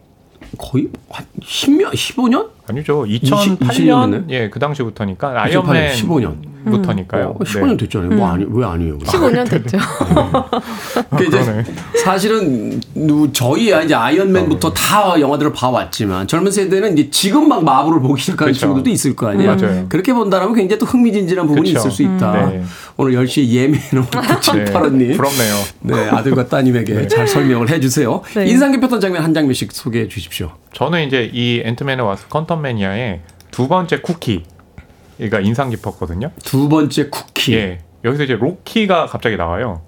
거의 0.60 0.90
한 1.10 1.26
10년, 1.42 1.92
15년? 1.92 2.59
아니죠. 2.70 3.06
20 3.06 3.60
2008년 3.60 4.12
됐네? 4.12 4.26
예, 4.30 4.50
그 4.50 4.60
당시부터니까 4.60 5.34
2008년, 5.34 5.38
아이언맨 5.38 5.94
15년. 5.96 6.36
부터니까요. 6.70 7.36
어, 7.40 7.44
15년 7.44 7.78
됐잖아요. 7.80 8.10
뭐 8.12 8.28
아니 8.30 8.46
왜 8.48 8.66
아니에요? 8.66 8.98
15년 9.00 9.50
됐죠. 9.50 9.78
그 11.18 11.24
이제. 11.26 11.64
사실은 12.04 12.80
누- 12.96 13.32
저희 13.32 13.66
이제 13.86 13.94
아이언맨부터 13.94 14.74
다 14.74 15.20
영화들을 15.20 15.54
봐왔지만 15.54 16.28
젊은 16.28 16.52
세대는 16.52 16.98
이제 16.98 17.10
지금 17.10 17.48
막 17.48 17.64
마블을 17.64 18.00
보기 18.02 18.22
시작하는 18.22 18.54
그쵸. 18.54 18.62
친구들도 18.66 18.90
있을 18.90 19.16
거 19.16 19.28
아니에요. 19.28 19.56
맞아요. 19.56 19.86
그렇게 19.90 20.14
본다면 20.14 20.54
굉장히 20.54 20.80
또 20.80 20.86
흥미진진한 20.86 21.48
부분이 21.48 21.74
그쵸. 21.74 21.80
있을 21.80 21.92
수 21.92 22.04
있다. 22.04 22.48
네. 22.50 22.64
오늘 22.98 23.14
10시에 23.14 23.48
예매는 23.48 23.80
네, 23.92 24.02
9785님. 24.10 25.16
부럽네요. 25.18 25.56
네, 25.82 26.10
아들과 26.10 26.48
따님에게 26.48 27.08
잘 27.08 27.28
설명을 27.28 27.70
해주세요. 27.70 28.22
네. 28.36 28.46
인상 28.48 28.72
깊었던 28.72 29.00
장면 29.00 29.24
한 29.24 29.34
장면씩 29.34 29.72
소개해 29.72 30.08
주십시오. 30.08 30.52
저는 30.74 31.06
이제 31.08 31.30
이 31.34 31.62
앤트맨과 31.66 32.06
와스프 32.06 32.28
퀀텀 32.30 32.60
매니아의 32.62 33.22
두 33.52 33.68
번째 33.68 34.02
쿠키 34.02 34.44
가 35.28 35.40
인상 35.42 35.70
깊었거든요. 35.70 36.32
두 36.44 36.70
번째 36.70 37.10
쿠키. 37.10 37.56
예. 37.56 37.80
여기서 38.06 38.24
이제 38.24 38.36
로키가 38.36 39.08
갑자기 39.08 39.36
나와요. 39.36 39.82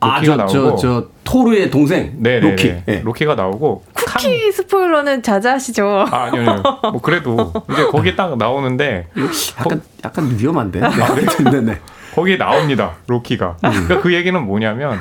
아, 0.00 0.20
로키가 0.20 0.36
저, 0.36 0.46
저, 0.46 0.58
나오고. 0.60 0.76
저, 0.78 1.06
토르의 1.24 1.70
동생. 1.70 2.14
네, 2.18 2.40
로키. 2.40 2.68
네, 2.68 2.84
예. 2.88 3.00
로키가 3.00 3.34
나오고 3.34 3.84
캉- 3.94 4.22
쿠키 4.22 4.50
스포일러는 4.52 5.22
자제하시죠. 5.22 6.06
아, 6.10 6.24
아니요, 6.24 6.40
아니요. 6.50 6.62
뭐 6.92 7.00
그래도 7.02 7.52
이제 7.70 7.84
거기 7.86 8.16
딱 8.16 8.38
나오는데 8.38 9.08
약간, 9.58 9.82
약간 10.04 10.38
위험한데. 10.38 10.80
아, 10.82 10.88
네. 11.14 11.50
네, 11.50 11.60
네. 11.60 11.78
거기에 12.14 12.38
나옵니다. 12.38 12.96
로키가. 13.08 13.56
음. 13.64 13.70
그러니까 13.70 14.00
그 14.00 14.14
얘기는 14.14 14.40
뭐냐면 14.42 14.98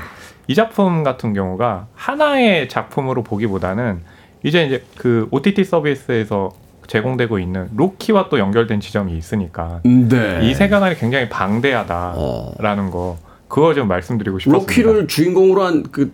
이 0.48 0.56
작품 0.56 1.04
같은 1.04 1.34
경우가 1.34 1.88
하나의 1.96 2.68
작품으로 2.68 3.24
보기보다는 3.24 4.02
이제 4.44 4.66
이제 4.66 4.84
그 4.98 5.28
OTT 5.32 5.64
서비스에서 5.64 6.50
제공되고 6.88 7.38
있는 7.40 7.68
로키와 7.76 8.30
또 8.30 8.40
연결된 8.40 8.80
지점이 8.80 9.18
있으니까 9.18 9.82
네. 9.84 10.40
이 10.44 10.54
세계관이 10.54 10.96
굉장히 10.98 11.28
방대하다라는 11.30 12.92
거 12.92 13.18
그거 13.48 13.74
좀 13.74 13.88
말씀드리고 13.88 14.40
싶었습니다. 14.40 14.72
로키를 14.72 15.08
주인공으로 15.08 15.64
한 15.64 15.84
그 15.92 16.12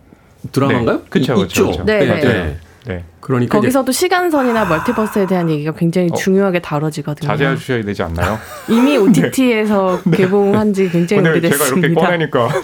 드라마인가요? 0.51 0.97
네. 0.97 1.03
그쵸, 1.09 1.33
이- 1.35 1.41
그쵸, 1.43 1.43
있죠. 1.45 1.67
그쵸. 1.71 1.83
네, 1.85 1.99
네. 2.05 2.19
네. 2.21 2.57
네. 2.85 3.03
그러니까 3.21 3.57
거기서도 3.57 3.93
시간선이나 3.93 4.65
멀티버스에 4.65 5.25
대한 5.25 5.49
얘기가 5.49 5.71
굉장히 5.71 6.09
어, 6.11 6.15
중요하게 6.15 6.59
다뤄지거든요. 6.61 7.25
자제해 7.29 7.55
주셔야 7.55 7.81
되지 7.81 8.03
않나요? 8.03 8.37
이미 8.67 8.97
OTT에서 8.97 10.01
개봉한 10.13 10.73
지 10.73 10.89
굉장히 10.89 11.23
근데 11.23 11.49
제가 11.49 11.65
이렇게 11.67 11.79
오래됐습니다. 11.79 12.01
꺼내니까 12.01 12.49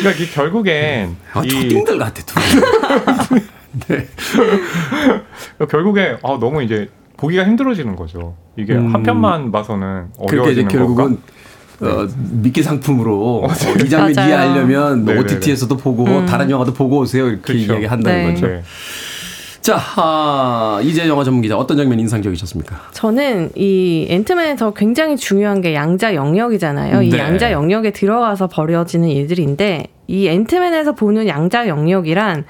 그러니까 0.00 0.22
이 0.22 0.26
결국엔 0.30 1.16
아, 1.32 1.42
이 1.44 1.48
초딩들 1.48 1.98
같아. 1.98 2.22
두 3.80 3.94
네. 3.94 4.06
결국에 5.70 6.16
아, 6.22 6.38
너무 6.40 6.62
이제 6.62 6.88
보기가 7.16 7.44
힘들어지는 7.44 7.96
거죠. 7.96 8.34
이게 8.56 8.74
음. 8.74 8.94
한 8.94 9.02
편만 9.02 9.52
봐서는 9.52 10.08
그러니까 10.14 10.50
이제 10.50 10.62
어려워지는 10.62 10.68
결국은 10.68 11.04
건가? 11.04 11.22
어, 11.80 12.08
미끼 12.30 12.62
상품으로 12.62 13.44
어, 13.44 13.48
이 13.84 13.88
장면 13.88 14.12
맞아요. 14.14 14.28
이해하려면 14.28 15.04
네네네. 15.04 15.20
OTT에서도 15.20 15.76
보고 15.76 16.24
다른 16.24 16.50
영화도 16.50 16.72
보고 16.72 17.00
오세요 17.00 17.28
이렇게 17.28 17.52
그쵸. 17.52 17.72
이야기한다는 17.72 18.24
네. 18.24 18.32
거죠. 18.32 18.46
네. 18.46 18.62
자, 19.60 19.80
아, 19.96 20.78
이지혜 20.80 21.08
영화 21.08 21.24
전문 21.24 21.42
기자 21.42 21.56
어떤 21.56 21.76
장면 21.76 21.98
인상적이셨습니까? 21.98 22.82
저는 22.92 23.50
이 23.56 24.06
앤트맨에서 24.08 24.74
굉장히 24.74 25.16
중요한 25.16 25.60
게 25.60 25.74
양자 25.74 26.14
영역이잖아요. 26.14 27.02
이 27.02 27.10
네. 27.10 27.18
양자 27.18 27.50
영역에 27.50 27.90
들어가서 27.90 28.46
벌어지는 28.46 29.08
일들인데 29.08 29.88
이 30.06 30.28
앤트맨에서 30.28 30.92
보는 30.92 31.26
양자 31.26 31.66
영역이란 31.66 32.44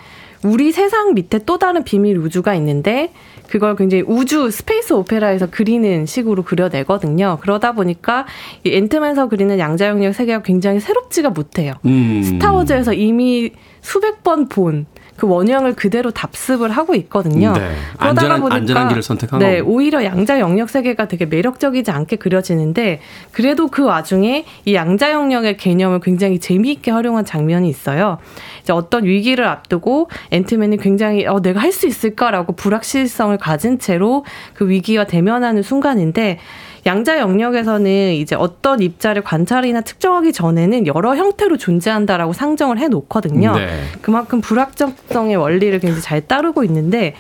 우리 0.47 0.73
세상 0.73 1.15
밑에 1.15 1.41
또 1.45 1.59
다른 1.59 1.85
비밀 1.85 2.17
우주가 2.19 2.55
있는데 2.55 3.13
그걸 3.49 3.77
굉장히 3.77 4.03
우주 4.07 4.51
스페이스 4.51 4.93
오페라에서 4.93 5.49
그리는 5.51 6.07
식으로 6.07 6.43
그려내거든요. 6.43 7.39
그러다 7.41 7.73
보니까 7.73 8.27
이 8.65 8.71
앤트맨에서 8.75 9.29
그리는 9.29 9.59
양자 9.59 9.89
영역 9.89 10.15
세계가 10.15 10.43
굉장히 10.43 10.81
새롭지가 10.81 11.31
못해요. 11.31 11.75
음. 11.85 12.23
스타워즈에서 12.25 12.93
이미 12.93 13.51
수백 13.81 14.23
번 14.23 14.49
본 14.49 14.87
그 15.17 15.27
원형을 15.29 15.75
그대로 15.75 16.11
답습을 16.11 16.71
하고 16.71 16.95
있거든요. 16.97 17.53
네. 17.53 17.71
그러다가 17.99 18.09
안전한, 18.09 18.41
보니까 18.41 18.57
안전한 18.57 18.89
길을 18.89 19.03
선택한 19.03 19.39
네, 19.39 19.61
거고. 19.61 19.73
오히려 19.73 20.05
양자 20.05 20.41
영역 20.41 20.69
세계가 20.71 21.09
되게 21.09 21.27
매력적이지 21.27 21.91
않게 21.91 22.17
그려지는데 22.17 23.01
그래도 23.33 23.69
그 23.69 23.85
와중에 23.85 24.45
이 24.64 24.75
양자 24.75 25.12
영역의 25.12 25.57
개념을 25.57 26.01
굉장히 26.01 26.39
재미있게 26.39 26.91
활용한 26.91 27.25
장면이 27.25 27.69
있어요. 27.69 28.19
이제 28.62 28.73
어떤 28.73 29.05
위기를 29.05 29.47
앞두고 29.47 30.11
앤트맨이 30.31 30.79
굉장히 30.79 31.27
어, 31.27 31.41
내가 31.41 31.61
할 31.61 31.77
수 31.77 31.87
있을까라고 31.87 32.55
불확실성을 32.55 33.37
가진 33.37 33.79
채로 33.79 34.25
그 34.55 34.67
위기와 34.67 35.05
대면하는 35.05 35.62
순간인데 35.62 36.39
양자 36.87 37.18
영역에서는 37.18 38.12
이제 38.14 38.37
어떤 38.37 38.80
입자를 38.80 39.22
관찰이나 39.22 39.80
측정하기 39.80 40.32
전에는 40.32 40.87
여러 40.87 41.16
형태로 41.16 41.57
존재한다라고 41.57 42.32
상정을 42.32 42.78
해 42.78 42.87
놓거든요. 42.89 43.57
네. 43.57 43.68
그만큼 44.01 44.41
불확정성의 44.41 45.37
원리를 45.37 45.78
굉장히 45.80 46.01
잘 46.01 46.20
따르고 46.26 46.62
있는데 46.64 47.14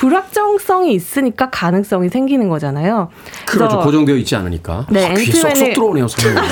불확정성이 0.00 0.94
있으니까 0.94 1.50
가능성이 1.50 2.08
생기는 2.08 2.48
거잖아요. 2.48 3.10
그렇죠. 3.44 3.80
고정되어 3.80 4.16
있지 4.16 4.34
않으니까. 4.34 4.86
네, 4.88 5.10
아, 5.10 5.12
귀에 5.12 5.30
쏙쏙 5.30 5.74
들어오네요, 5.74 6.08
선생님. 6.08 6.42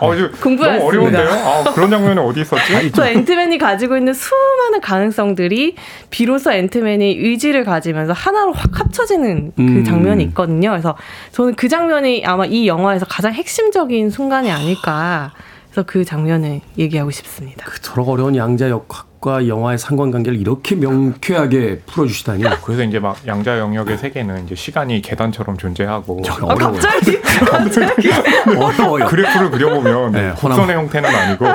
어. 0.00 0.12
너무 0.42 0.86
어려운데요? 0.86 1.30
아, 1.30 1.72
그런 1.72 1.88
장면이 1.88 2.18
어디 2.18 2.40
있었지? 2.40 2.72
그래서 2.72 3.06
앤트맨이 3.06 3.58
가지고 3.58 3.96
있는 3.96 4.12
수많은 4.12 4.80
가능성들이 4.80 5.76
비로소 6.10 6.50
앤트맨이 6.50 7.18
의지를 7.18 7.62
가지면서 7.64 8.12
하나로 8.12 8.52
확 8.52 8.80
합쳐지는 8.80 9.52
그 9.54 9.62
음. 9.62 9.84
장면이 9.84 10.24
있거든요. 10.24 10.70
그래서 10.70 10.96
저는 11.30 11.54
그 11.54 11.68
장면이 11.68 12.24
아마 12.26 12.44
이 12.44 12.66
영화에서 12.66 13.06
가장 13.06 13.32
핵심적인 13.32 14.10
순간이 14.10 14.50
아닐까. 14.50 15.30
그래서 15.70 15.84
그 15.86 16.04
장면을 16.04 16.60
얘기하고 16.78 17.10
싶습니다. 17.10 17.64
그토록 17.64 18.08
어려운 18.08 18.34
양자 18.34 18.68
역학과 18.70 19.46
영화의 19.46 19.78
상관관계를 19.78 20.38
이렇게 20.38 20.74
명쾌하게 20.74 21.82
풀어주시다니. 21.86 22.42
그래서 22.64 22.82
이제 22.82 22.98
막 22.98 23.16
양자 23.26 23.58
영역의 23.58 23.98
세계는 23.98 24.46
이제 24.46 24.54
시간이 24.56 25.00
계단처럼 25.00 25.56
존재하고 25.58 26.22
저 26.24 26.32
아. 26.48 26.54
갑자기 26.54 27.20
갑자기 27.20 28.08
어려워요. 28.58 29.06
그래프를 29.06 29.50
그려보면 29.52 30.12
네, 30.12 30.30
호남- 30.30 30.58
곡선의 30.58 30.76
형태는 30.76 31.08
아니고 31.14 31.46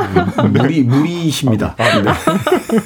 무리, 0.49 0.83
무리이십니다. 0.83 1.75
네. 1.77 1.85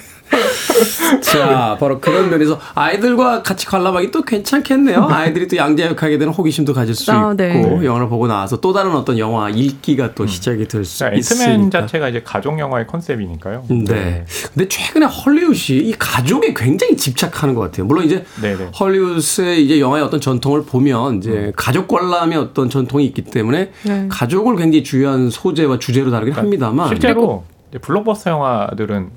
자, 1.22 1.78
바로 1.80 2.00
그런 2.00 2.30
면에서 2.30 2.60
아이들과 2.76 3.44
같이 3.44 3.66
관람하기 3.66 4.12
또 4.12 4.22
괜찮겠네요. 4.22 5.08
아이들이 5.10 5.48
또 5.48 5.58
양자역학에 5.58 6.18
대한 6.18 6.34
호기심도 6.34 6.74
가질 6.74 6.96
수 6.96 7.12
아, 7.12 7.32
있고 7.32 7.34
네. 7.36 7.62
영화를 7.84 8.10
보고 8.10 8.28
나서 8.28 8.60
또 8.60 8.74
다른 8.74 8.96
어떤 8.96 9.18
영화 9.18 9.50
읽기가 9.50 10.14
또 10.16 10.26
시작이 10.26 10.68
될수 10.68 11.00
자, 11.00 11.10
있으니까. 11.12 11.52
앤트맨 11.52 11.72
자체가 11.72 12.10
이제 12.10 12.22
가족 12.24 12.60
영화의 12.60 12.88
컨셉이니까요. 12.88 13.66
네. 13.70 14.26
근데 14.54 14.68
최근에 14.68 15.06
헐리우드이 15.06 15.90
이 15.90 15.96
가족에 15.98 16.54
굉장히 16.54 16.96
집착하는 16.98 17.56
것 17.56 17.62
같아요. 17.62 17.86
물론 17.86 18.06
이제 18.06 18.26
네네. 18.42 18.72
헐리우드의 18.80 19.66
이제 19.66 19.80
영화의 19.80 20.04
어떤 20.04 20.22
전통을 20.22 20.64
보면 20.64 21.18
이제 21.18 21.52
가족 21.56 21.88
관람의 21.88 22.38
어떤 22.38 22.70
전통이 22.70 23.06
있기 23.06 23.24
때문에 23.24 23.72
네. 23.84 24.06
가족을 24.10 24.56
굉장히 24.56 24.84
중요한 24.84 25.30
소재와 25.30 25.80
주제로 25.80 26.12
다루긴 26.12 26.34
합니다만 26.34 26.88
그러니까 26.88 26.96
실제로 26.96 27.44
이제 27.70 27.80
블록버스터 27.80 28.32
영화들은 28.32 29.10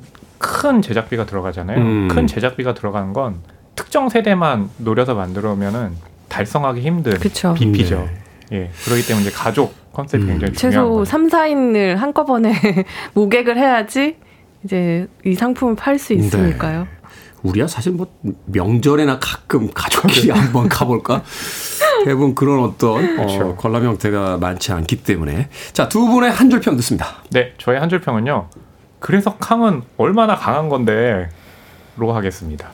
큰 0.42 0.82
제작비가 0.82 1.24
들어가잖아요. 1.24 1.78
음. 1.78 2.08
큰 2.08 2.26
제작비가 2.26 2.74
들어가는 2.74 3.12
건 3.12 3.36
특정 3.76 4.08
세대만 4.08 4.68
노려서 4.78 5.14
만들어면은 5.14 5.92
달성하기 6.28 6.80
힘든 6.80 7.18
그쵸. 7.18 7.54
BP죠. 7.54 8.08
예. 8.52 8.70
그렇기 8.84 9.06
때문에 9.06 9.26
이제 9.28 9.34
가족 9.34 9.74
컨셉이 9.92 10.26
굉장히 10.26 10.52
중요한 10.52 10.56
최소 10.56 10.90
거죠. 10.96 11.04
3, 11.04 11.28
4인을 11.28 11.94
한꺼번에 11.96 12.52
모객을 13.14 13.56
해야지 13.56 14.16
이제 14.64 15.06
이 15.24 15.34
상품을 15.34 15.76
팔 15.76 15.98
수 15.98 16.12
있으니까요. 16.12 16.86
우리야 17.42 17.66
사실 17.66 17.92
뭐 17.92 18.06
명절에나 18.46 19.18
가끔 19.20 19.68
가족끼리 19.74 20.30
한번 20.36 20.68
가볼까? 20.68 21.22
대부분 22.04 22.34
그런 22.34 22.60
어떤 22.64 22.92
어, 23.04 23.16
그렇죠. 23.26 23.56
관람 23.56 23.84
형태가 23.84 24.36
많지 24.38 24.72
않기 24.72 25.02
때문에 25.02 25.48
자 25.72 25.88
두 25.88 26.06
분의 26.08 26.30
한 26.30 26.50
줄 26.50 26.60
평 26.60 26.76
듣습니다. 26.76 27.06
네, 27.30 27.52
저의 27.58 27.80
한 27.80 27.88
줄 27.88 28.00
평은요. 28.00 28.48
그래서 29.02 29.36
캉은 29.36 29.82
얼마나 29.98 30.36
강한 30.36 30.68
건데 30.68 31.28
로 31.96 32.14
하겠습니다. 32.14 32.68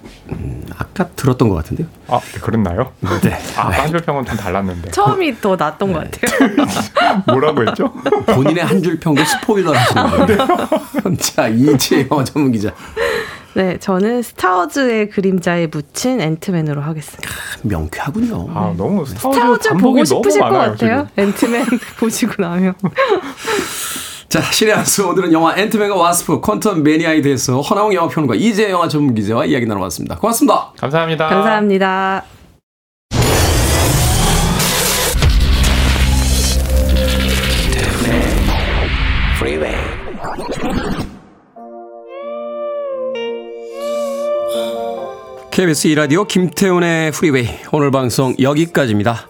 아까 0.76 1.09
들었던 1.16 1.49
것 1.49 1.57
같은데요. 1.57 1.89
아, 2.07 2.20
네, 2.20 2.39
그랬나요? 2.41 2.93
네. 3.22 3.37
아, 3.57 3.68
한줄 3.70 4.01
평은 4.03 4.24
좀 4.26 4.37
달랐는데. 4.37 4.91
처음이 4.93 5.41
더 5.41 5.57
낫던 5.57 5.93
것 5.93 6.05
같아요. 6.11 6.51
뭐라고 7.26 7.66
했죠? 7.66 7.93
본인의 8.26 8.62
한 8.64 8.81
줄 8.83 9.01
평도 9.01 9.24
스포일러 9.24 9.72
하시는 9.74 10.26
거예요. 10.26 11.16
자 11.18 11.49
이지혜 11.49 12.07
영화 12.11 12.22
전문 12.22 12.53
기자 12.53 12.72
네, 13.55 13.76
저는 13.79 14.22
스타워즈의 14.22 15.09
그림자에 15.11 15.66
묻힌 15.66 16.20
앤트맨으로 16.20 16.81
하겠습니다. 16.83 17.29
명쾌하군요. 17.62 18.47
아, 18.55 18.72
너무 18.76 19.05
스타워즈, 19.05 19.37
스타워즈 19.41 19.68
보고 19.79 20.05
싶으실 20.05 20.41
것 20.43 20.51
같아요. 20.51 20.76
지금. 20.76 21.09
앤트맨 21.16 21.66
보시고 21.99 22.41
나면. 22.41 22.74
자, 24.29 24.43
신의 24.43 24.74
한수 24.74 25.09
오늘은 25.09 25.33
영화 25.33 25.57
앤트맨과 25.57 25.97
와스프 25.97 26.43
퀀텀 26.43 26.83
매니아에 26.83 27.22
대해서 27.22 27.62
허남웅 27.62 27.94
영화평론가 27.95 28.35
이지혜 28.34 28.70
영화 28.70 28.87
전문 28.87 29.14
기자와 29.14 29.47
이야기 29.47 29.64
나눠봤습니다. 29.64 30.16
고맙습니다. 30.16 30.70
감사합니다. 30.76 31.29
감사합니다. 31.29 32.24
KBS 45.51 45.89
2라디오 45.89 46.29
김태훈의 46.29 47.12
프리웨이 47.12 47.49
오늘 47.72 47.91
방송 47.91 48.35
여기까지입니다. 48.39 49.26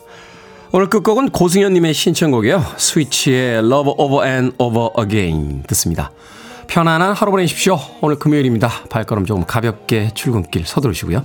오늘 0.71 0.91
끝곡은 0.91 1.31
고승현님의 1.31 1.95
신청곡이에요. 1.95 2.63
스위치의 2.77 3.59
Love 3.59 3.95
Over 3.97 4.29
and 4.29 4.55
Over 4.59 4.91
Again 4.99 5.63
듣습니다. 5.69 6.11
편안한 6.67 7.15
하루 7.15 7.31
보내십시오. 7.31 7.79
오늘 8.03 8.19
금요일입니다. 8.19 8.71
발걸음 8.91 9.25
조금 9.25 9.47
가볍게 9.47 10.11
출근길 10.13 10.67
서두르시고요. 10.67 11.25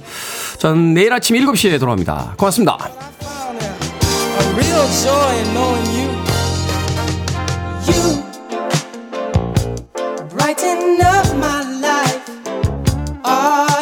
전 0.60 0.94
내일 0.94 1.12
아침 1.12 1.36
7시에 1.36 1.78
돌아옵니다. 1.80 2.36
고맙습니다. 2.38 2.78
brighten 10.30 11.00
up 11.02 11.36
my 11.36 11.64
life. 11.82 12.22
Oh. 13.26 13.73